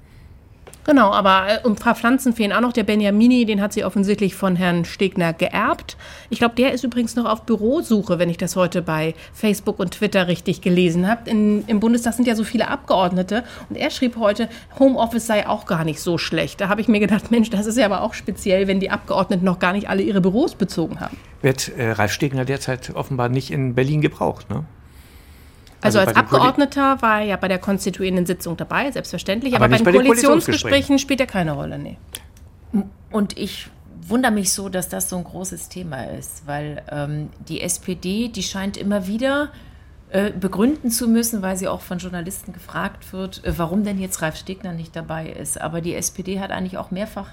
Genau, 0.86 1.10
aber 1.10 1.48
äh, 1.48 1.66
ein 1.66 1.74
paar 1.74 1.96
Pflanzen 1.96 2.32
fehlen 2.32 2.52
auch 2.52 2.60
noch. 2.60 2.72
Der 2.72 2.84
Benjamini, 2.84 3.44
den 3.44 3.60
hat 3.60 3.72
sie 3.72 3.84
offensichtlich 3.84 4.36
von 4.36 4.54
Herrn 4.54 4.84
Stegner 4.84 5.32
geerbt. 5.32 5.96
Ich 6.30 6.38
glaube, 6.38 6.54
der 6.54 6.72
ist 6.72 6.84
übrigens 6.84 7.16
noch 7.16 7.24
auf 7.24 7.42
Bürosuche, 7.42 8.20
wenn 8.20 8.30
ich 8.30 8.36
das 8.36 8.54
heute 8.54 8.82
bei 8.82 9.14
Facebook 9.32 9.80
und 9.80 9.94
Twitter 9.94 10.28
richtig 10.28 10.60
gelesen 10.60 11.08
habe. 11.08 11.28
Im 11.28 11.80
Bundestag 11.80 12.14
sind 12.14 12.28
ja 12.28 12.36
so 12.36 12.44
viele 12.44 12.68
Abgeordnete 12.68 13.42
und 13.68 13.76
er 13.76 13.90
schrieb 13.90 14.16
heute, 14.16 14.48
Homeoffice 14.78 15.26
sei 15.26 15.48
auch 15.48 15.66
gar 15.66 15.84
nicht 15.84 16.00
so 16.00 16.18
schlecht. 16.18 16.60
Da 16.60 16.68
habe 16.68 16.80
ich 16.80 16.86
mir 16.86 17.00
gedacht, 17.00 17.32
Mensch, 17.32 17.50
das 17.50 17.66
ist 17.66 17.76
ja 17.76 17.86
aber 17.86 18.02
auch 18.02 18.14
speziell, 18.14 18.68
wenn 18.68 18.78
die 18.78 18.90
Abgeordneten 18.90 19.44
noch 19.44 19.58
gar 19.58 19.72
nicht 19.72 19.88
alle 19.88 20.02
ihre 20.02 20.20
Büros 20.20 20.54
bezogen 20.54 21.00
haben. 21.00 21.16
Wird 21.42 21.72
äh, 21.76 21.90
Ralf 21.90 22.12
Stegner 22.12 22.44
derzeit 22.44 22.94
offenbar 22.94 23.28
nicht 23.28 23.50
in 23.50 23.74
Berlin 23.74 24.00
gebraucht, 24.00 24.48
ne? 24.50 24.64
Also, 25.80 25.98
also 25.98 26.10
als 26.10 26.16
Abgeordneter 26.16 27.00
war 27.02 27.20
er 27.20 27.26
ja 27.26 27.36
bei 27.36 27.48
der 27.48 27.58
konstituierenden 27.58 28.26
Sitzung 28.26 28.56
dabei, 28.56 28.90
selbstverständlich, 28.90 29.54
aber, 29.54 29.66
aber 29.66 29.78
bei 29.78 29.92
den 29.92 30.04
Koalitionsgesprächen 30.04 30.98
spielt 30.98 31.20
er 31.20 31.26
keine 31.26 31.52
Rolle, 31.52 31.78
nee. 31.78 31.98
Und 33.10 33.38
ich 33.38 33.68
wundere 34.08 34.32
mich 34.32 34.52
so, 34.52 34.68
dass 34.68 34.88
das 34.88 35.08
so 35.08 35.16
ein 35.16 35.24
großes 35.24 35.68
Thema 35.68 36.04
ist, 36.04 36.46
weil 36.46 36.82
ähm, 36.90 37.30
die 37.48 37.60
SPD, 37.60 38.28
die 38.28 38.42
scheint 38.42 38.76
immer 38.76 39.06
wieder 39.06 39.50
äh, 40.10 40.30
begründen 40.30 40.90
zu 40.90 41.08
müssen, 41.08 41.42
weil 41.42 41.56
sie 41.56 41.68
auch 41.68 41.80
von 41.80 41.98
Journalisten 41.98 42.52
gefragt 42.52 43.12
wird, 43.12 43.44
äh, 43.44 43.58
warum 43.58 43.84
denn 43.84 43.98
jetzt 43.98 44.22
Ralf 44.22 44.36
Stegner 44.36 44.72
nicht 44.72 44.94
dabei 44.94 45.28
ist. 45.28 45.60
Aber 45.60 45.80
die 45.80 45.94
SPD 45.94 46.40
hat 46.40 46.50
eigentlich 46.50 46.78
auch 46.78 46.90
mehrfach 46.90 47.30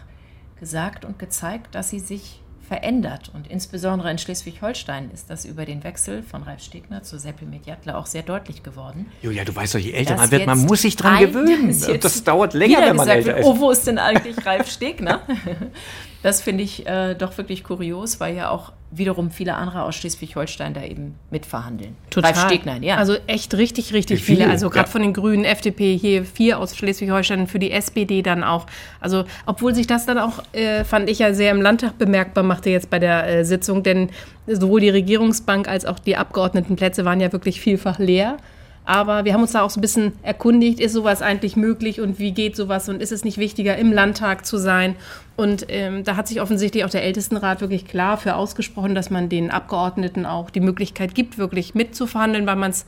gesagt 0.60 1.06
und 1.06 1.20
gezeigt, 1.20 1.76
dass 1.76 1.90
sie 1.90 2.00
sich 2.00 2.42
verändert. 2.68 3.32
Und 3.34 3.48
insbesondere 3.48 4.10
in 4.10 4.18
Schleswig-Holstein 4.18 5.12
ist 5.12 5.30
das 5.30 5.46
über 5.46 5.66
den 5.66 5.84
Wechsel 5.84 6.24
von 6.24 6.44
Ralf 6.44 6.62
Stegner 6.62 7.04
zu 7.04 7.20
Seppi 7.20 7.46
Mediatler 7.46 7.98
auch 7.98 8.06
sehr 8.06 8.24
deutlich 8.24 8.64
geworden. 8.64 9.08
Julia, 9.22 9.44
du 9.44 9.56
weißt 9.56 9.76
doch, 9.76 9.80
je 9.80 9.92
älter 9.92 10.16
man 10.16 10.32
wird, 10.32 10.46
man 10.46 10.60
muss 10.60 10.82
sich 10.82 10.96
dran 10.96 11.20
gewöhnen. 11.20 11.76
Das 12.02 12.24
dauert 12.24 12.54
länger, 12.54 12.82
wenn 12.82 12.96
man 12.96 13.08
älter 13.08 13.38
ist. 13.38 13.46
Oh, 13.46 13.60
wo 13.60 13.72
ist 13.72 13.86
denn 13.88 13.98
eigentlich 13.98 14.46
Ralf 14.46 14.70
Stegner? 14.70 15.22
Das 16.24 16.42
finde 16.42 16.64
ich 16.64 16.88
äh, 16.88 17.16
doch 17.16 17.38
wirklich 17.38 17.66
kurios, 17.66 18.22
weil 18.22 18.34
ja 18.34 18.50
auch 18.50 18.72
wiederum 18.98 19.32
viele 19.32 19.56
andere 19.56 19.84
aus 19.84 19.96
Schleswig-Holstein 19.96 20.74
da 20.74 20.84
eben 20.84 21.16
mitverhandeln. 21.32 21.96
Total. 22.10 22.32
Ralf 22.32 22.46
Stegner, 22.46 22.78
ja. 22.82 22.98
Also 22.98 23.16
echt 23.28 23.54
richtig, 23.56 23.94
richtig 23.94 24.24
viele. 24.24 24.50
Also 24.50 24.70
gerade 24.70 24.88
ja. 24.88 24.92
von 24.92 25.02
den 25.02 25.14
Grünen, 25.14 25.46
FDP 25.46 25.98
hier 25.98 26.26
vier 26.26 26.60
aus 26.60 26.76
Schleswig-Holstein, 26.76 27.48
für 27.48 27.60
die 27.60 27.72
SPD 27.72 28.22
dann 28.22 28.44
auch. 28.44 28.66
Also 29.00 29.26
obwohl 29.46 29.74
sich 29.76 29.88
das 29.88 30.06
dann 30.06 30.18
auch, 30.20 30.44
äh, 30.54 30.84
fand 30.84 31.10
ich 31.10 31.20
ja 31.20 31.34
sehr 31.34 31.52
im 31.52 31.62
Landtag 31.62 31.98
bemerkbar 31.98 32.44
machte 32.44 32.70
jetzt 32.70 32.90
bei 32.90 33.00
der 33.00 33.28
äh, 33.28 33.46
Sitzung, 33.46 33.84
denn 33.84 34.10
sowohl 34.48 34.82
die 34.82 34.90
Regierungsbank 34.90 35.68
als 35.68 35.86
auch 35.86 36.00
die 36.00 36.16
Abgeordnetenplätze 36.16 37.06
waren 37.06 37.20
ja 37.20 37.32
wirklich 37.32 37.62
vielfach 37.62 38.00
leer. 38.00 38.38
Aber 38.86 39.24
wir 39.24 39.34
haben 39.34 39.42
uns 39.42 39.54
da 39.54 39.62
auch 39.62 39.70
so 39.70 39.80
ein 39.80 39.82
bisschen 39.82 40.12
erkundigt, 40.24 40.80
ist 40.80 40.94
sowas 40.94 41.22
eigentlich 41.22 41.56
möglich 41.56 42.02
und 42.02 42.20
wie 42.20 42.32
geht 42.32 42.56
sowas 42.56 42.90
und 42.90 43.02
ist 43.02 43.14
es 43.14 43.24
nicht 43.24 43.38
wichtiger, 43.38 43.78
im 43.78 43.94
Landtag 43.94 44.46
zu 44.46 44.58
sein? 44.58 44.96
Und 45.36 45.66
ähm, 45.70 46.04
da 46.04 46.16
hat 46.16 46.28
sich 46.28 46.42
offensichtlich 46.42 46.84
auch 46.84 46.90
der 46.90 47.04
Ältestenrat 47.04 47.62
wirklich 47.62 47.86
klar 47.86 48.18
für 48.18 48.36
ausgesprochen, 48.36 48.94
dass 48.94 49.10
man 49.10 49.30
den 49.30 49.52
Abgeordneten 49.52 50.26
auch 50.26 50.50
die 50.50 50.60
Möglichkeit 50.60 51.16
gibt, 51.16 51.38
wirklich 51.38 51.76
mitzuverhandeln, 51.76 52.46
weil 52.46 52.58
man 52.58 52.72
es 52.72 52.86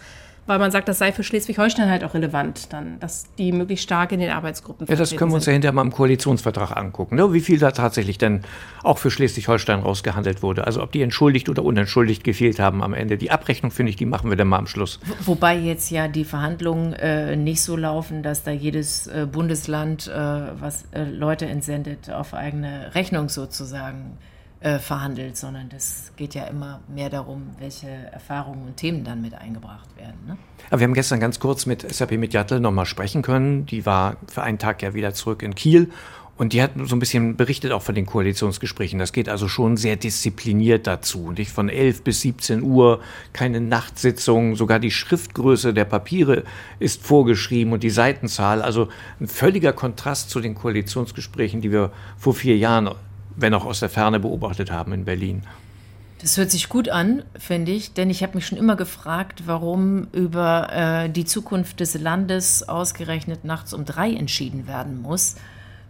weil 0.48 0.60
man 0.60 0.72
sagt, 0.72 0.88
das 0.88 1.00
sei 1.00 1.12
für 1.12 1.24
Schleswig-Holstein 1.24 1.90
halt 1.90 2.04
auch 2.04 2.14
relevant, 2.14 2.72
dann, 2.72 3.00
dass 3.00 3.26
die 3.38 3.52
möglichst 3.52 3.84
stark 3.84 4.12
in 4.12 4.20
den 4.20 4.30
Arbeitsgruppen 4.30 4.88
Ja, 4.88 4.96
das 4.96 5.16
können 5.16 5.32
wir 5.32 5.36
uns 5.36 5.46
ja 5.46 5.54
hinterher 5.54 5.74
mal 5.74 5.82
im 5.82 5.92
Koalitionsvertrag 5.92 6.76
angucken, 6.78 7.16
ne? 7.16 7.34
wie 7.34 7.42
viel 7.42 7.58
da 7.58 7.72
tatsächlich 7.72 8.18
denn 8.18 8.42
auch 8.84 9.00
für 9.00 9.10
Schleswig-Holstein 9.10 9.80
rausgehandelt 9.80 10.44
wurde. 10.44 10.68
Also 10.68 10.84
ob 10.84 10.92
die 10.92 11.02
entschuldigt 11.02 11.50
oder 11.50 11.64
unentschuldigt 11.64 12.24
gefehlt 12.24 12.60
haben 12.60 12.84
am 12.84 12.94
Ende. 12.94 13.18
Die 13.18 13.32
Abrechnung, 13.32 13.72
finde 13.72 13.90
ich, 13.90 13.96
die 13.96 14.06
machen 14.06 14.30
wir 14.30 14.38
dann 14.38 14.48
mal 14.48 14.60
am 14.60 14.68
Schluss. 14.68 15.00
Wobei 15.26 15.58
jetzt 15.58 15.90
ja 15.90 16.08
die 16.08 16.26
Verhandlungen 16.26 16.94
äh, 16.94 17.36
nicht 17.36 17.62
so 17.62 17.76
laufen, 17.76 18.22
dass 18.22 18.44
da 18.44 18.52
jedes 18.52 19.08
äh, 19.08 19.28
Bundesland, 19.32 20.08
äh, 20.08 20.12
was 20.14 20.86
äh, 20.92 21.04
Leute 21.06 21.48
entsendet, 21.48 22.12
auf 22.12 22.34
eigene 22.34 22.94
Rechnung 22.94 23.30
sozusagen 23.30 24.18
äh, 24.66 24.80
verhandelt, 24.80 25.38
sondern 25.38 25.70
das 25.70 26.12
geht 26.16 26.34
ja 26.34 26.46
immer 26.46 26.80
mehr 26.88 27.12
darum, 27.12 27.52
welche 27.60 27.88
Erfahrungen 27.88 28.66
und 28.66 28.78
Themen 28.78 29.04
dann 29.04 29.22
mit 29.22 29.36
eingebracht 29.36 29.96
werden. 29.96 30.16
Ne? 30.26 30.38
Aber 30.72 30.80
wir 30.80 30.86
haben 30.88 30.96
gestern 30.96 31.20
ganz 31.20 31.40
kurz 31.40 31.68
mit 31.68 31.88
SAP 31.94 32.14
Mediatel 32.14 32.60
nochmal 32.60 32.88
sprechen 32.88 33.22
können. 33.22 33.68
Die 33.68 33.86
war 33.86 34.18
für 34.28 34.42
einen 34.42 34.58
Tag 34.58 34.82
ja 34.82 34.96
wieder 34.96 35.14
zurück 35.14 35.44
in 35.44 35.54
Kiel 35.54 35.92
und 36.36 36.52
die 36.54 36.64
hat 36.64 36.72
so 36.84 36.96
ein 36.96 37.00
bisschen 37.00 37.38
berichtet 37.38 37.74
auch 37.74 37.84
von 37.84 37.94
den 37.94 38.08
Koalitionsgesprächen. 38.08 38.98
Das 38.98 39.14
geht 39.14 39.30
also 39.30 39.48
schon 39.48 39.78
sehr 39.78 39.98
diszipliniert 39.98 40.88
dazu. 40.88 41.32
Nicht 41.32 41.52
von 41.52 41.70
11 41.70 42.02
bis 42.02 42.22
17 42.22 42.64
Uhr, 42.64 43.02
keine 43.34 43.62
Nachtsitzung, 43.62 44.56
sogar 44.56 44.80
die 44.80 44.90
Schriftgröße 44.90 45.76
der 45.76 45.86
Papiere 45.86 46.44
ist 46.80 47.04
vorgeschrieben 47.04 47.72
und 47.72 47.84
die 47.84 47.92
Seitenzahl. 47.92 48.64
Also 48.64 48.90
ein 49.20 49.28
völliger 49.28 49.74
Kontrast 49.74 50.32
zu 50.32 50.42
den 50.42 50.56
Koalitionsgesprächen, 50.56 51.62
die 51.62 51.72
wir 51.72 51.92
vor 52.18 52.34
vier 52.34 52.58
Jahren 52.58 52.90
wenn 53.36 53.54
auch 53.54 53.66
aus 53.66 53.80
der 53.80 53.90
Ferne 53.90 54.20
beobachtet 54.20 54.72
haben 54.72 54.94
in 54.94 55.06
Berlin. 55.06 55.44
Das 56.22 56.38
hört 56.38 56.50
sich 56.50 56.70
gut 56.70 56.90
an, 56.90 57.24
finde 57.38 57.72
ich, 57.72 57.94
denn 57.94 58.10
ich 58.10 58.24
habe 58.24 58.36
mich 58.36 58.48
schon 58.48 58.58
immer 58.58 58.76
gefragt, 58.76 59.44
warum 59.46 60.08
über 60.12 60.70
äh, 60.72 61.10
die 61.10 61.26
Zukunft 61.26 61.80
des 61.82 62.00
Landes 62.00 62.68
ausgerechnet 62.68 63.44
nachts 63.44 63.74
um 63.74 63.86
drei 63.86 64.12
entschieden 64.12 64.68
werden 64.68 65.02
muss. 65.02 65.36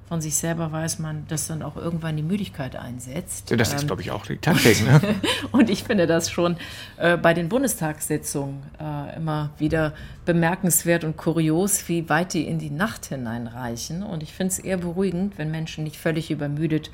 Von 0.09 0.21
sich 0.21 0.35
selber 0.35 0.71
weiß 0.71 0.99
man, 0.99 1.25
dass 1.27 1.47
dann 1.47 1.63
auch 1.63 1.77
irgendwann 1.77 2.17
die 2.17 2.23
Müdigkeit 2.23 2.75
einsetzt. 2.75 3.49
Ja, 3.49 3.57
das 3.57 3.73
ist, 3.73 3.81
ähm, 3.81 3.87
glaube 3.87 4.01
ich, 4.01 4.11
auch 4.11 4.25
die 4.25 4.37
Taktik. 4.37 4.83
Ne? 4.85 4.99
und 5.51 5.69
ich 5.69 5.83
finde 5.83 6.05
das 6.05 6.29
schon 6.29 6.57
äh, 6.97 7.17
bei 7.17 7.33
den 7.33 7.49
Bundestagssitzungen 7.49 8.61
äh, 8.79 9.15
immer 9.15 9.51
wieder 9.57 9.93
bemerkenswert 10.25 11.03
und 11.03 11.17
kurios, 11.17 11.87
wie 11.87 12.09
weit 12.09 12.33
die 12.33 12.47
in 12.47 12.59
die 12.59 12.69
Nacht 12.71 13.05
hineinreichen. 13.05 14.03
Und 14.03 14.21
ich 14.21 14.33
finde 14.33 14.51
es 14.51 14.59
eher 14.59 14.77
beruhigend, 14.77 15.37
wenn 15.37 15.49
Menschen 15.49 15.83
nicht 15.83 15.97
völlig 15.97 16.29
übermüdet 16.29 16.89
äh, 16.89 16.91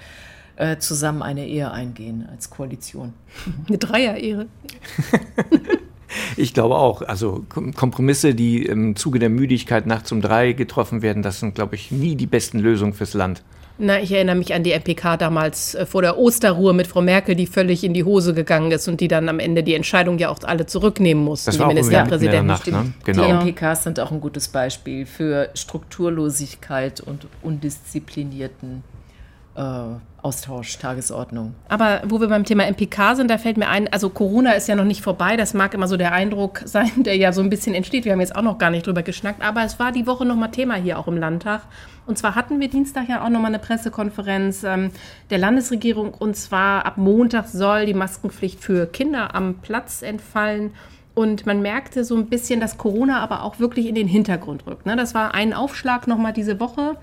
zusammen 0.80 1.22
eine 1.22 1.48
Ehe 1.48 1.72
eingehen 1.72 2.28
als 2.32 2.50
Koalition. 2.50 3.14
Eine 3.68 3.78
Dreier-Ehe. 3.78 4.48
Ich 6.36 6.54
glaube 6.54 6.76
auch. 6.76 7.02
Also 7.02 7.46
Kompromisse, 7.50 8.36
die 8.36 8.66
im 8.66 8.96
Zuge 8.96 9.20
der 9.20 9.30
Müdigkeit 9.30 9.86
nachts 9.86 10.12
um 10.12 10.22
drei 10.22 10.54
getroffen 10.54 11.02
werden, 11.02 11.24
das 11.24 11.40
sind, 11.40 11.56
glaube 11.56 11.76
ich, 11.76 11.92
nie 11.92 12.16
die 12.16 12.28
besten 12.28 12.60
Lösungen 12.60 12.94
fürs 12.94 13.14
Land. 13.14 13.44
Na, 13.84 14.00
ich 14.00 14.12
erinnere 14.12 14.36
mich 14.36 14.54
an 14.54 14.64
die 14.64 14.74
MPK 14.74 15.18
damals 15.18 15.74
äh, 15.74 15.88
vor 15.88 16.04
der 16.04 16.18
Osterruhe 16.20 16.74
mit 16.74 16.86
Frau 16.86 17.02
Merkel, 17.02 17.34
die 17.36 17.48
völlig 17.48 17.84
in 17.84 17.96
die 17.96 18.04
Hose 18.04 18.36
gegangen 18.36 18.72
ist 18.72 18.88
und 18.88 19.02
die 19.02 19.08
dann 19.08 19.28
am 19.28 19.40
Ende 19.40 19.64
die 19.64 19.74
Entscheidung 19.74 20.20
ja 20.20 20.30
auch 20.30 20.38
alle 20.44 20.68
zurücknehmen 20.68 21.24
mussten, 21.24 21.50
das 21.50 21.58
war 21.58 21.70
die 21.70 21.76
Ministerpräsidenten. 21.76 22.46
Nacht, 22.46 22.68
ne? 22.68 22.94
genau. 23.04 23.26
Die 23.26 23.52
MPKs 23.52 23.84
sind 23.84 24.00
auch 24.00 24.12
ein 24.12 24.22
gutes 24.22 24.50
Beispiel 24.50 25.08
für 25.08 25.50
Strukturlosigkeit 25.56 27.02
und 27.02 27.26
undisziplinierten 27.42 28.84
äh, 29.56 29.62
Austausch, 30.22 30.78
Tagesordnung. 30.78 31.56
Aber 31.68 32.02
wo 32.06 32.22
wir 32.22 32.28
beim 32.28 32.44
Thema 32.44 32.66
MPK 32.70 33.16
sind, 33.16 33.32
da 33.32 33.40
fällt 33.40 33.58
mir 33.58 33.70
ein, 33.70 33.92
also 33.92 34.10
Corona 34.10 34.52
ist 34.52 34.68
ja 34.68 34.76
noch 34.76 34.84
nicht 34.84 35.02
vorbei, 35.02 35.36
das 35.36 35.56
mag 35.56 35.74
immer 35.74 35.88
so 35.88 35.98
der 35.98 36.12
Eindruck 36.12 36.62
sein, 36.66 36.92
der 36.98 37.16
ja 37.18 37.34
so 37.34 37.42
ein 37.42 37.50
bisschen 37.50 37.74
entsteht. 37.74 38.06
Wir 38.06 38.12
haben 38.12 38.20
jetzt 38.20 38.36
auch 38.36 38.44
noch 38.44 38.60
gar 38.60 38.70
nicht 38.70 38.86
drüber 38.86 39.02
geschnackt, 39.02 39.42
aber 39.42 39.64
es 39.64 39.80
war 39.80 39.92
die 39.92 40.06
Woche 40.06 40.26
nochmal 40.26 40.52
Thema 40.52 40.76
hier 40.76 41.00
auch 41.00 41.08
im 41.08 41.18
Landtag. 41.18 41.62
Und 42.06 42.18
zwar 42.18 42.36
hatten 42.36 42.60
wir 42.60 42.70
Dienstag 42.70 43.10
ja 43.10 43.24
auch 43.26 43.30
nochmal 43.30 43.50
eine 43.50 43.60
Pressekonferenz 43.60 44.64
ähm, 44.64 44.92
der 45.30 45.38
Landesregierung 45.38 46.14
und 46.14 46.36
zwar 46.36 46.86
ab 46.86 46.98
Montag 46.98 47.48
soll 47.48 47.86
die 47.86 47.94
Maskenpflicht 47.94 48.60
für 48.60 48.86
Kinder 48.86 49.34
am 49.34 49.56
Platz 49.56 50.02
entfallen. 50.02 50.72
Und 51.14 51.46
man 51.46 51.62
merkte 51.62 52.06
so 52.06 52.16
ein 52.16 52.28
bisschen, 52.28 52.62
dass 52.62 52.78
Corona 52.78 53.20
aber 53.20 53.44
auch 53.44 53.60
wirklich 53.60 53.88
in 53.88 53.96
den 53.96 54.08
Hintergrund 54.08 54.66
rückt. 54.66 54.86
Ne? 54.86 54.96
Das 54.96 55.14
war 55.14 55.34
ein 55.34 55.54
Aufschlag 55.54 56.08
nochmal 56.08 56.32
diese 56.32 56.60
Woche 56.60 56.96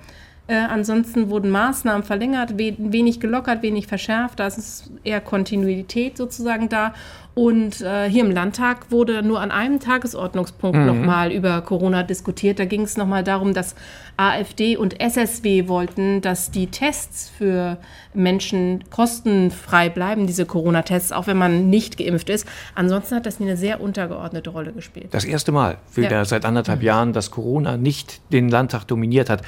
Äh, 0.49 0.55
ansonsten 0.55 1.29
wurden 1.29 1.51
Maßnahmen 1.51 2.03
verlängert, 2.03 2.59
we 2.59 2.75
wenig 2.79 3.21
gelockert, 3.21 3.63
wenig 3.63 3.87
verschärft. 3.87 4.41
Da 4.41 4.47
ist 4.47 4.91
eher 5.05 5.21
Kontinuität 5.21 6.17
sozusagen 6.17 6.71
da. 6.71 6.95
Und 7.35 7.83
äh, 7.83 8.09
hier 8.11 8.25
im 8.25 8.33
Landtag 8.33 8.91
wurde 8.91 9.23
nur 9.23 9.41
an 9.41 9.51
einem 9.51 9.79
Tagesordnungspunkt 9.79 10.77
mhm. 10.77 10.87
nochmal 10.87 11.33
über 11.33 11.61
Corona 11.61 12.03
diskutiert. 12.03 12.59
Da 12.59 12.65
ging 12.65 12.83
es 12.83 12.97
nochmal 12.97 13.23
darum, 13.23 13.53
dass 13.53 13.77
AfD 14.17 14.77
und 14.79 14.99
SSW 15.01 15.69
wollten, 15.69 16.23
dass 16.23 16.51
die 16.51 16.67
Tests 16.69 17.29
für 17.29 17.77
Menschen 18.15 18.83
kostenfrei 18.91 19.91
bleiben, 19.91 20.27
diese 20.27 20.47
Corona-Tests, 20.47 21.13
auch 21.13 21.27
wenn 21.27 21.37
man 21.37 21.69
nicht 21.69 21.99
geimpft 21.99 22.31
ist. 22.31 22.45
Ansonsten 22.75 23.17
hat 23.17 23.27
das 23.27 23.41
eine 23.41 23.57
sehr 23.59 23.81
untergeordnete 23.83 24.51
Rolle 24.51 24.73
gespielt. 24.73 25.09
Das 25.11 25.25
erste 25.25 25.53
Mal 25.53 25.77
wieder 25.95 26.11
ja. 26.11 26.25
seit 26.25 26.45
anderthalb 26.45 26.81
mhm. 26.81 26.87
Jahren, 26.87 27.13
dass 27.13 27.31
Corona 27.31 27.77
nicht 27.77 28.21
den 28.33 28.49
Landtag 28.49 28.85
dominiert 28.85 29.31
hat. 29.31 29.43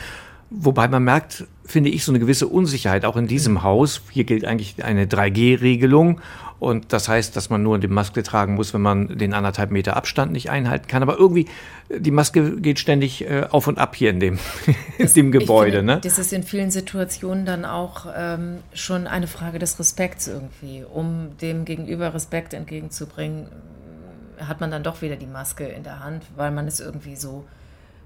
Wobei 0.50 0.88
man 0.88 1.04
merkt, 1.04 1.46
finde 1.64 1.90
ich, 1.90 2.04
so 2.04 2.10
eine 2.10 2.18
gewisse 2.18 2.48
Unsicherheit 2.48 3.04
auch 3.04 3.16
in 3.16 3.28
diesem 3.28 3.62
Haus. 3.62 4.02
Hier 4.10 4.24
gilt 4.24 4.44
eigentlich 4.44 4.84
eine 4.84 5.06
3G-Regelung. 5.06 6.20
Und 6.58 6.92
das 6.92 7.08
heißt, 7.08 7.36
dass 7.36 7.48
man 7.50 7.62
nur 7.62 7.78
die 7.78 7.86
Maske 7.86 8.22
tragen 8.24 8.54
muss, 8.54 8.74
wenn 8.74 8.82
man 8.82 9.16
den 9.16 9.32
anderthalb 9.32 9.70
Meter 9.70 9.96
Abstand 9.96 10.32
nicht 10.32 10.50
einhalten 10.50 10.88
kann. 10.88 11.02
Aber 11.02 11.16
irgendwie, 11.16 11.46
die 11.88 12.10
Maske 12.10 12.60
geht 12.60 12.80
ständig 12.80 13.22
äh, 13.22 13.46
auf 13.48 13.68
und 13.68 13.78
ab 13.78 13.94
hier 13.94 14.10
in 14.10 14.18
dem, 14.18 14.38
in 14.98 15.12
dem 15.14 15.32
Gebäude. 15.32 15.78
Finde, 15.78 15.94
ne? 15.94 16.00
Das 16.02 16.18
ist 16.18 16.32
in 16.32 16.42
vielen 16.42 16.72
Situationen 16.72 17.46
dann 17.46 17.64
auch 17.64 18.06
ähm, 18.14 18.58
schon 18.74 19.06
eine 19.06 19.28
Frage 19.28 19.60
des 19.60 19.78
Respekts 19.78 20.26
irgendwie. 20.26 20.84
Um 20.84 21.38
dem 21.40 21.64
Gegenüber 21.64 22.12
Respekt 22.12 22.52
entgegenzubringen, 22.52 23.46
hat 24.38 24.60
man 24.60 24.70
dann 24.70 24.82
doch 24.82 25.00
wieder 25.00 25.16
die 25.16 25.26
Maske 25.26 25.64
in 25.64 25.84
der 25.84 26.00
Hand, 26.00 26.24
weil 26.36 26.50
man 26.50 26.66
es 26.66 26.80
irgendwie 26.80 27.14
so 27.14 27.44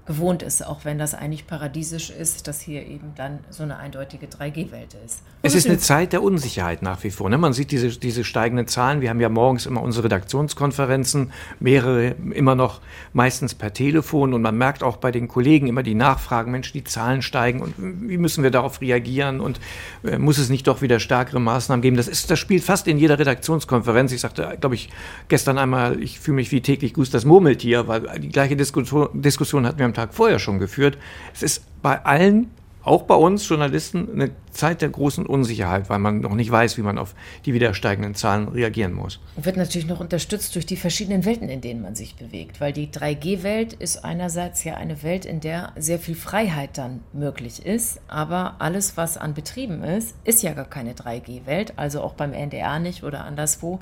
gewohnt 0.05 0.43
ist, 0.43 0.65
auch 0.65 0.85
wenn 0.85 0.99
das 0.99 1.15
eigentlich 1.15 1.47
paradiesisch 1.47 2.11
ist, 2.11 2.47
dass 2.47 2.61
hier 2.61 2.85
eben 2.85 3.13
dann 3.15 3.39
so 3.49 3.63
eine 3.63 3.77
eindeutige 3.77 4.27
3G-Welt 4.27 4.95
ist. 5.03 5.21
Es 5.41 5.55
ist 5.55 5.67
eine 5.67 5.79
Zeit 5.79 6.13
der 6.13 6.21
Unsicherheit 6.21 6.81
nach 6.81 7.03
wie 7.03 7.11
vor. 7.11 7.29
Ne? 7.29 7.37
Man 7.37 7.53
sieht 7.53 7.71
diese, 7.71 7.89
diese 7.89 8.23
steigenden 8.23 8.67
Zahlen. 8.67 9.01
Wir 9.01 9.09
haben 9.09 9.19
ja 9.19 9.29
morgens 9.29 9.65
immer 9.65 9.81
unsere 9.81 10.05
Redaktionskonferenzen, 10.05 11.31
mehrere 11.59 12.15
immer 12.33 12.55
noch 12.55 12.81
meistens 13.13 13.55
per 13.55 13.73
Telefon. 13.73 14.33
Und 14.33 14.41
man 14.43 14.57
merkt 14.57 14.83
auch 14.83 14.97
bei 14.97 15.11
den 15.11 15.27
Kollegen 15.27 15.67
immer 15.67 15.81
die 15.81 15.95
Nachfragen, 15.95 16.51
Mensch, 16.51 16.71
die 16.71 16.83
Zahlen 16.83 17.21
steigen 17.23 17.61
und 17.61 17.73
wie 17.77 18.17
müssen 18.17 18.43
wir 18.43 18.51
darauf 18.51 18.81
reagieren 18.81 19.39
und 19.39 19.59
äh, 20.03 20.17
muss 20.17 20.37
es 20.37 20.49
nicht 20.49 20.67
doch 20.67 20.81
wieder 20.81 20.99
stärkere 20.99 21.39
Maßnahmen 21.39 21.81
geben? 21.81 21.97
Das, 21.97 22.07
ist, 22.07 22.29
das 22.29 22.39
spielt 22.39 22.63
fast 22.63 22.87
in 22.87 22.97
jeder 22.97 23.17
Redaktionskonferenz. 23.17 24.11
Ich 24.11 24.21
sagte, 24.21 24.55
glaube 24.59 24.75
ich, 24.75 24.89
gestern 25.29 25.57
einmal, 25.57 25.99
ich 26.01 26.19
fühle 26.19 26.35
mich 26.35 26.51
wie 26.51 26.61
täglich 26.61 26.93
das 27.11 27.25
Murmeltier, 27.25 27.87
weil 27.87 28.19
die 28.19 28.29
gleiche 28.29 28.55
Diskussion, 28.55 29.09
Diskussion 29.13 29.65
hatten 29.65 29.79
wir 29.79 29.85
am 29.85 29.94
Tag 29.95 30.13
vorher 30.13 30.39
schon 30.39 30.59
geführt. 30.59 30.97
Es 31.33 31.43
ist 31.43 31.63
bei 31.81 32.03
allen, 32.05 32.51
auch 32.83 33.03
bei 33.03 33.15
uns 33.15 33.47
Journalisten, 33.49 34.09
eine 34.13 34.31
Zeit 34.51 34.81
der 34.81 34.89
großen 34.89 35.25
Unsicherheit, 35.25 35.89
weil 35.89 35.97
man 35.97 36.19
noch 36.19 36.35
nicht 36.35 36.51
weiß, 36.51 36.77
wie 36.77 36.83
man 36.83 36.99
auf 36.99 37.15
die 37.45 37.53
wieder 37.53 37.73
steigenden 37.73 38.13
Zahlen 38.13 38.47
reagieren 38.47 38.93
muss. 38.93 39.19
Wird 39.35 39.57
natürlich 39.57 39.87
noch 39.87 39.99
unterstützt 39.99 40.53
durch 40.53 40.67
die 40.67 40.77
verschiedenen 40.77 41.25
Welten, 41.25 41.49
in 41.49 41.61
denen 41.61 41.81
man 41.81 41.95
sich 41.95 42.15
bewegt, 42.15 42.61
weil 42.61 42.73
die 42.73 42.87
3G-Welt 42.87 43.73
ist 43.73 44.05
einerseits 44.05 44.63
ja 44.63 44.75
eine 44.75 45.01
Welt, 45.01 45.25
in 45.25 45.39
der 45.39 45.73
sehr 45.75 45.97
viel 45.97 46.15
Freiheit 46.15 46.77
dann 46.77 47.01
möglich 47.11 47.65
ist, 47.65 47.99
aber 48.07 48.55
alles, 48.59 48.97
was 48.97 49.17
an 49.17 49.33
Betrieben 49.33 49.83
ist, 49.83 50.15
ist 50.23 50.43
ja 50.43 50.53
gar 50.53 50.65
keine 50.65 50.93
3G-Welt, 50.93 51.73
also 51.77 52.01
auch 52.01 52.13
beim 52.13 52.33
NDR 52.33 52.77
nicht 52.79 53.03
oder 53.03 53.25
anderswo, 53.25 53.79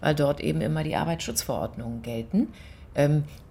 weil 0.00 0.16
dort 0.16 0.40
eben 0.40 0.60
immer 0.60 0.82
die 0.82 0.96
Arbeitsschutzverordnungen 0.96 2.02
gelten 2.02 2.48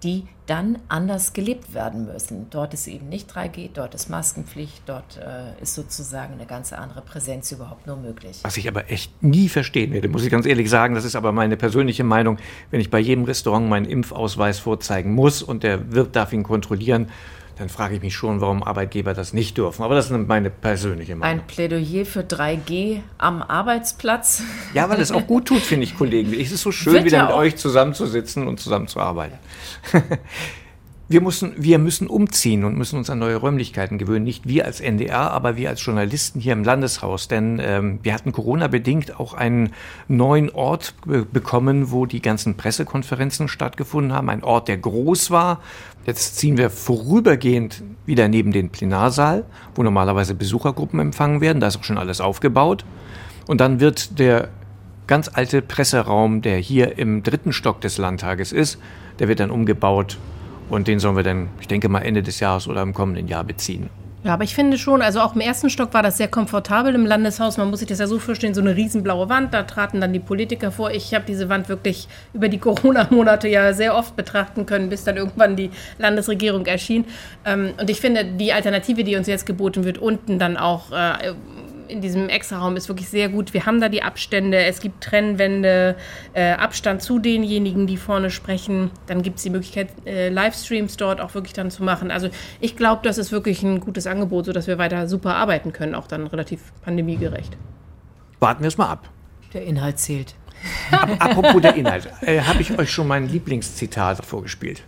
die 0.02 0.24
dann 0.46 0.78
anders 0.88 1.32
gelebt 1.32 1.74
werden 1.74 2.06
müssen. 2.06 2.48
Dort 2.50 2.74
ist 2.74 2.86
eben 2.88 3.08
nicht 3.08 3.30
3G, 3.30 3.70
dort 3.72 3.94
ist 3.94 4.10
Maskenpflicht, 4.10 4.82
dort 4.86 5.16
äh, 5.16 5.62
ist 5.62 5.74
sozusagen 5.74 6.34
eine 6.34 6.44
ganz 6.44 6.72
andere 6.72 7.02
Präsenz 7.02 7.52
überhaupt 7.52 7.86
nur 7.86 7.96
möglich. 7.96 8.40
Was 8.42 8.56
ich 8.56 8.68
aber 8.68 8.90
echt 8.90 9.22
nie 9.22 9.48
verstehen 9.48 9.92
werde, 9.92 10.08
muss 10.08 10.24
ich 10.24 10.30
ganz 10.30 10.46
ehrlich 10.46 10.68
sagen, 10.68 10.94
das 10.94 11.04
ist 11.04 11.16
aber 11.16 11.32
meine 11.32 11.56
persönliche 11.56 12.04
Meinung, 12.04 12.38
wenn 12.70 12.80
ich 12.80 12.90
bei 12.90 12.98
jedem 12.98 13.24
Restaurant 13.24 13.68
meinen 13.68 13.86
Impfausweis 13.86 14.58
vorzeigen 14.58 15.14
muss 15.14 15.42
und 15.42 15.62
der 15.62 15.92
Wirt 15.92 16.16
darf 16.16 16.32
ihn 16.32 16.42
kontrollieren, 16.42 17.08
dann 17.56 17.68
frage 17.68 17.96
ich 17.96 18.02
mich 18.02 18.14
schon, 18.14 18.40
warum 18.40 18.62
Arbeitgeber 18.62 19.14
das 19.14 19.32
nicht 19.32 19.58
dürfen. 19.58 19.82
Aber 19.82 19.94
das 19.94 20.10
ist 20.10 20.28
meine 20.28 20.50
persönliche 20.50 21.16
Meinung. 21.16 21.40
Ein 21.40 21.46
Plädoyer 21.46 22.04
für 22.06 22.20
3G 22.20 23.00
am 23.18 23.42
Arbeitsplatz. 23.42 24.42
Ja, 24.74 24.88
weil 24.88 25.00
es 25.00 25.12
auch 25.12 25.26
gut 25.26 25.46
tut, 25.46 25.60
finde 25.60 25.84
ich, 25.84 25.96
Kollegen. 25.96 26.32
Es 26.32 26.52
ist 26.52 26.62
so 26.62 26.72
schön, 26.72 26.94
Wird 26.94 27.04
wieder 27.04 27.18
ja 27.18 27.26
mit 27.26 27.34
euch 27.34 27.56
zusammenzusitzen 27.56 28.46
und 28.46 28.60
zusammenzuarbeiten. 28.60 29.38
wir, 31.10 31.20
müssen, 31.20 31.54
wir 31.56 31.80
müssen 31.80 32.06
umziehen 32.06 32.62
und 32.62 32.78
müssen 32.78 32.96
uns 32.96 33.10
an 33.10 33.18
neue 33.18 33.34
Räumlichkeiten 33.34 33.98
gewöhnen. 33.98 34.24
Nicht 34.24 34.46
wir 34.46 34.64
als 34.64 34.80
NDR, 34.80 35.32
aber 35.32 35.56
wir 35.56 35.68
als 35.68 35.84
Journalisten 35.84 36.38
hier 36.38 36.52
im 36.52 36.62
Landeshaus. 36.62 37.26
Denn 37.26 37.60
ähm, 37.60 37.98
wir 38.04 38.14
hatten 38.14 38.30
Corona-bedingt 38.30 39.18
auch 39.18 39.34
einen 39.34 39.70
neuen 40.06 40.50
Ort 40.50 40.94
bekommen, 41.04 41.90
wo 41.90 42.06
die 42.06 42.22
ganzen 42.22 42.56
Pressekonferenzen 42.56 43.48
stattgefunden 43.48 44.12
haben. 44.12 44.30
Ein 44.30 44.44
Ort, 44.44 44.68
der 44.68 44.78
groß 44.78 45.32
war. 45.32 45.60
Jetzt 46.06 46.36
ziehen 46.36 46.56
wir 46.56 46.70
vorübergehend 46.70 47.82
wieder 48.06 48.28
neben 48.28 48.52
den 48.52 48.70
Plenarsaal, 48.70 49.44
wo 49.74 49.82
normalerweise 49.82 50.36
Besuchergruppen 50.36 51.00
empfangen 51.00 51.40
werden. 51.40 51.58
Da 51.58 51.66
ist 51.66 51.76
auch 51.76 51.82
schon 51.82 51.98
alles 51.98 52.20
aufgebaut. 52.20 52.84
Und 53.48 53.60
dann 53.60 53.80
wird 53.80 54.20
der 54.20 54.48
ganz 55.08 55.28
alte 55.28 55.60
Presseraum, 55.60 56.40
der 56.40 56.58
hier 56.58 56.98
im 56.98 57.24
dritten 57.24 57.52
Stock 57.52 57.80
des 57.80 57.98
Landtages 57.98 58.52
ist, 58.52 58.78
der 59.18 59.26
wird 59.26 59.40
dann 59.40 59.50
umgebaut 59.50 60.18
und 60.70 60.88
den 60.88 61.00
sollen 61.00 61.16
wir 61.16 61.22
dann, 61.22 61.48
ich 61.60 61.68
denke 61.68 61.88
mal, 61.88 62.00
Ende 62.00 62.22
des 62.22 62.40
Jahres 62.40 62.68
oder 62.68 62.82
im 62.82 62.94
kommenden 62.94 63.28
Jahr 63.28 63.44
beziehen. 63.44 63.90
Ja, 64.22 64.34
aber 64.34 64.44
ich 64.44 64.54
finde 64.54 64.76
schon, 64.76 65.00
also 65.00 65.20
auch 65.20 65.34
im 65.34 65.40
ersten 65.40 65.70
Stock 65.70 65.94
war 65.94 66.02
das 66.02 66.18
sehr 66.18 66.28
komfortabel 66.28 66.94
im 66.94 67.06
Landeshaus. 67.06 67.56
Man 67.56 67.70
muss 67.70 67.78
sich 67.78 67.88
das 67.88 68.00
ja 68.00 68.06
so 68.06 68.18
vorstellen, 68.18 68.52
so 68.52 68.60
eine 68.60 68.76
riesenblaue 68.76 69.30
Wand, 69.30 69.54
da 69.54 69.62
traten 69.62 69.98
dann 69.98 70.12
die 70.12 70.18
Politiker 70.18 70.70
vor. 70.70 70.90
Ich 70.90 71.14
habe 71.14 71.24
diese 71.26 71.48
Wand 71.48 71.70
wirklich 71.70 72.06
über 72.34 72.50
die 72.50 72.58
Corona-Monate 72.58 73.48
ja 73.48 73.72
sehr 73.72 73.96
oft 73.96 74.16
betrachten 74.16 74.66
können, 74.66 74.90
bis 74.90 75.04
dann 75.04 75.16
irgendwann 75.16 75.56
die 75.56 75.70
Landesregierung 75.96 76.66
erschien. 76.66 77.06
Ähm, 77.46 77.70
und 77.80 77.88
ich 77.88 78.02
finde, 78.02 78.26
die 78.26 78.52
Alternative, 78.52 79.04
die 79.04 79.16
uns 79.16 79.26
jetzt 79.26 79.46
geboten 79.46 79.84
wird, 79.84 79.96
unten 79.96 80.38
dann 80.38 80.58
auch 80.58 80.92
äh, 80.92 81.32
in 81.90 82.00
diesem 82.00 82.28
Extraraum 82.28 82.76
ist 82.76 82.88
wirklich 82.88 83.08
sehr 83.08 83.28
gut. 83.28 83.52
Wir 83.52 83.66
haben 83.66 83.80
da 83.80 83.88
die 83.88 84.02
Abstände, 84.02 84.64
es 84.64 84.80
gibt 84.80 85.02
Trennwände, 85.02 85.96
äh, 86.32 86.52
Abstand 86.52 87.02
zu 87.02 87.18
denjenigen, 87.18 87.86
die 87.86 87.96
vorne 87.96 88.30
sprechen. 88.30 88.90
Dann 89.06 89.22
gibt 89.22 89.38
es 89.38 89.42
die 89.42 89.50
Möglichkeit, 89.50 89.88
äh, 90.06 90.28
Livestreams 90.28 90.96
dort 90.96 91.20
auch 91.20 91.34
wirklich 91.34 91.52
dann 91.52 91.70
zu 91.70 91.82
machen. 91.82 92.10
Also 92.10 92.30
ich 92.60 92.76
glaube, 92.76 93.02
das 93.04 93.18
ist 93.18 93.32
wirklich 93.32 93.62
ein 93.62 93.80
gutes 93.80 94.06
Angebot, 94.06 94.46
sodass 94.46 94.66
wir 94.66 94.78
weiter 94.78 95.08
super 95.08 95.34
arbeiten 95.34 95.72
können, 95.72 95.94
auch 95.94 96.06
dann 96.06 96.26
relativ 96.26 96.72
pandemiegerecht. 96.82 97.56
Warten 98.38 98.62
wir 98.62 98.68
es 98.68 98.78
mal 98.78 98.88
ab. 98.88 99.10
Der 99.52 99.64
Inhalt 99.64 99.98
zählt. 99.98 100.34
Apropos 101.18 101.60
der 101.60 101.74
Inhalt, 101.74 102.08
äh, 102.20 102.40
habe 102.40 102.60
ich 102.60 102.78
euch 102.78 102.90
schon 102.90 103.08
mein 103.08 103.28
Lieblingszitat 103.28 104.24
vorgespielt 104.24 104.82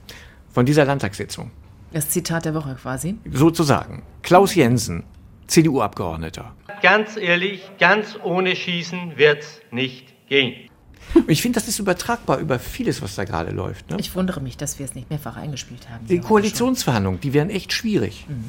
von 0.53 0.67
dieser 0.67 0.85
Landtagssitzung. 0.85 1.51
Das 1.93 2.09
Zitat 2.09 2.45
der 2.45 2.55
Woche 2.55 2.77
quasi. 2.81 3.17
Sozusagen. 3.31 4.03
Klaus 4.23 4.55
Jensen, 4.55 5.05
CDU-Abgeordneter. 5.47 6.55
Ganz 6.83 7.17
ehrlich, 7.17 7.71
ganz 7.79 8.19
ohne 8.23 8.57
Schießen 8.57 9.17
wird's 9.17 9.61
nicht 9.71 10.15
gehen. 10.29 10.69
ich 11.29 11.43
finde, 11.43 11.59
das 11.59 11.69
ist 11.69 11.79
übertragbar 11.79 12.39
über 12.39 12.59
vieles, 12.59 13.03
was 13.03 13.15
da 13.15 13.25
gerade 13.25 13.51
läuft. 13.51 13.91
Ne? 13.91 13.97
Ich 14.01 14.15
wundere 14.15 14.41
mich, 14.41 14.57
dass 14.57 14.79
wir 14.79 14.87
es 14.87 14.95
nicht 14.95 15.11
mehrfach 15.11 15.37
eingespielt 15.37 15.89
haben. 15.91 16.07
Die 16.07 16.21
Koalitionsverhandlungen, 16.21 17.21
die 17.21 17.33
wären 17.33 17.51
echt 17.51 17.73
schwierig. 17.73 18.27
Mhm. 18.29 18.45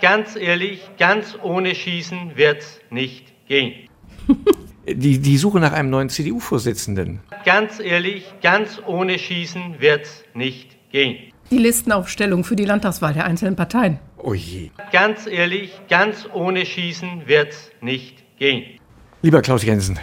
Ganz 0.00 0.36
ehrlich, 0.36 0.80
ganz 0.98 1.36
ohne 1.42 1.74
Schießen 1.74 2.36
wird's 2.36 2.80
nicht 2.90 3.32
gehen. 3.46 3.88
Die, 4.84 5.20
die 5.20 5.38
Suche 5.38 5.60
nach 5.60 5.72
einem 5.72 5.90
neuen 5.90 6.08
CDU-Vorsitzenden. 6.08 7.20
Ganz 7.44 7.78
ehrlich, 7.78 8.24
ganz 8.42 8.82
ohne 8.84 9.16
Schießen 9.16 9.80
wird's 9.80 10.24
nicht 10.34 10.76
gehen 10.90 11.31
die 11.52 11.58
Listenaufstellung 11.58 12.44
für 12.44 12.56
die 12.56 12.64
Landtagswahl 12.64 13.12
der 13.12 13.26
einzelnen 13.26 13.56
Parteien. 13.56 13.98
Oh 14.16 14.32
je. 14.32 14.70
Ganz 14.90 15.26
ehrlich, 15.26 15.78
ganz 15.88 16.26
ohne 16.32 16.64
Schießen 16.64 17.26
wird's 17.26 17.70
nicht 17.82 18.24
gehen. 18.38 18.80
Lieber 19.20 19.42
Klaus 19.42 19.62
Jensen, 19.62 19.98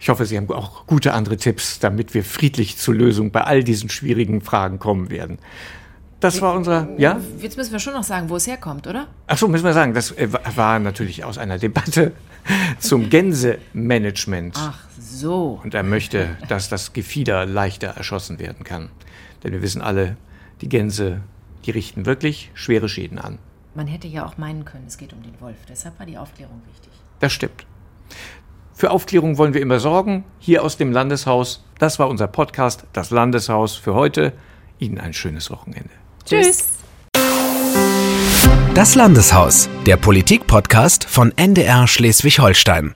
ich 0.00 0.08
hoffe, 0.08 0.26
Sie 0.26 0.36
haben 0.36 0.50
auch 0.50 0.84
gute 0.86 1.14
andere 1.14 1.36
Tipps, 1.36 1.78
damit 1.78 2.12
wir 2.12 2.24
friedlich 2.24 2.76
zur 2.76 2.94
Lösung 2.94 3.30
bei 3.30 3.42
all 3.42 3.62
diesen 3.62 3.88
schwierigen 3.88 4.40
Fragen 4.40 4.80
kommen 4.80 5.10
werden. 5.10 5.38
Das 6.18 6.40
war 6.40 6.54
unser, 6.54 6.88
ja? 6.98 7.20
Jetzt 7.38 7.56
müssen 7.56 7.72
wir 7.72 7.78
schon 7.78 7.94
noch 7.94 8.02
sagen, 8.02 8.28
wo 8.28 8.36
es 8.36 8.46
herkommt, 8.46 8.88
oder? 8.88 9.06
Ach 9.28 9.38
so, 9.38 9.46
müssen 9.46 9.64
wir 9.64 9.72
sagen, 9.72 9.94
das 9.94 10.10
äh, 10.12 10.28
war 10.56 10.80
natürlich 10.80 11.24
aus 11.24 11.38
einer 11.38 11.58
Debatte 11.58 12.12
zum 12.80 13.10
Gänsemanagement. 13.10 14.56
Ach 14.58 14.78
so. 14.98 15.60
Und 15.62 15.74
er 15.74 15.84
möchte, 15.84 16.36
dass 16.48 16.68
das 16.68 16.92
Gefieder 16.92 17.46
leichter 17.46 17.88
erschossen 17.88 18.40
werden 18.40 18.64
kann. 18.64 18.88
Denn 19.42 19.52
wir 19.52 19.62
wissen 19.62 19.82
alle, 19.82 20.16
die 20.62 20.68
Gänse, 20.68 21.20
die 21.66 21.70
richten 21.70 22.06
wirklich 22.06 22.50
schwere 22.54 22.88
Schäden 22.88 23.18
an. 23.18 23.38
Man 23.74 23.86
hätte 23.86 24.06
ja 24.06 24.24
auch 24.26 24.38
meinen 24.38 24.64
können, 24.64 24.84
es 24.86 24.96
geht 24.96 25.12
um 25.12 25.22
den 25.22 25.40
Wolf. 25.40 25.56
Deshalb 25.68 25.98
war 25.98 26.06
die 26.06 26.18
Aufklärung 26.18 26.62
wichtig. 26.72 26.92
Das 27.20 27.32
stimmt. 27.32 27.66
Für 28.74 28.90
Aufklärung 28.90 29.38
wollen 29.38 29.54
wir 29.54 29.60
immer 29.60 29.80
sorgen. 29.80 30.24
Hier 30.38 30.64
aus 30.64 30.76
dem 30.76 30.92
Landeshaus. 30.92 31.64
Das 31.78 31.98
war 31.98 32.08
unser 32.08 32.26
Podcast, 32.26 32.84
das 32.92 33.10
Landeshaus 33.10 33.76
für 33.76 33.94
heute. 33.94 34.32
Ihnen 34.78 34.98
ein 34.98 35.12
schönes 35.12 35.50
Wochenende. 35.50 35.90
Tschüss. 36.24 36.46
Tschüss. 36.46 36.68
Das 38.74 38.94
Landeshaus, 38.94 39.68
der 39.86 39.96
Politik-Podcast 39.98 41.04
von 41.04 41.36
NDR 41.36 41.86
Schleswig-Holstein. 41.86 42.94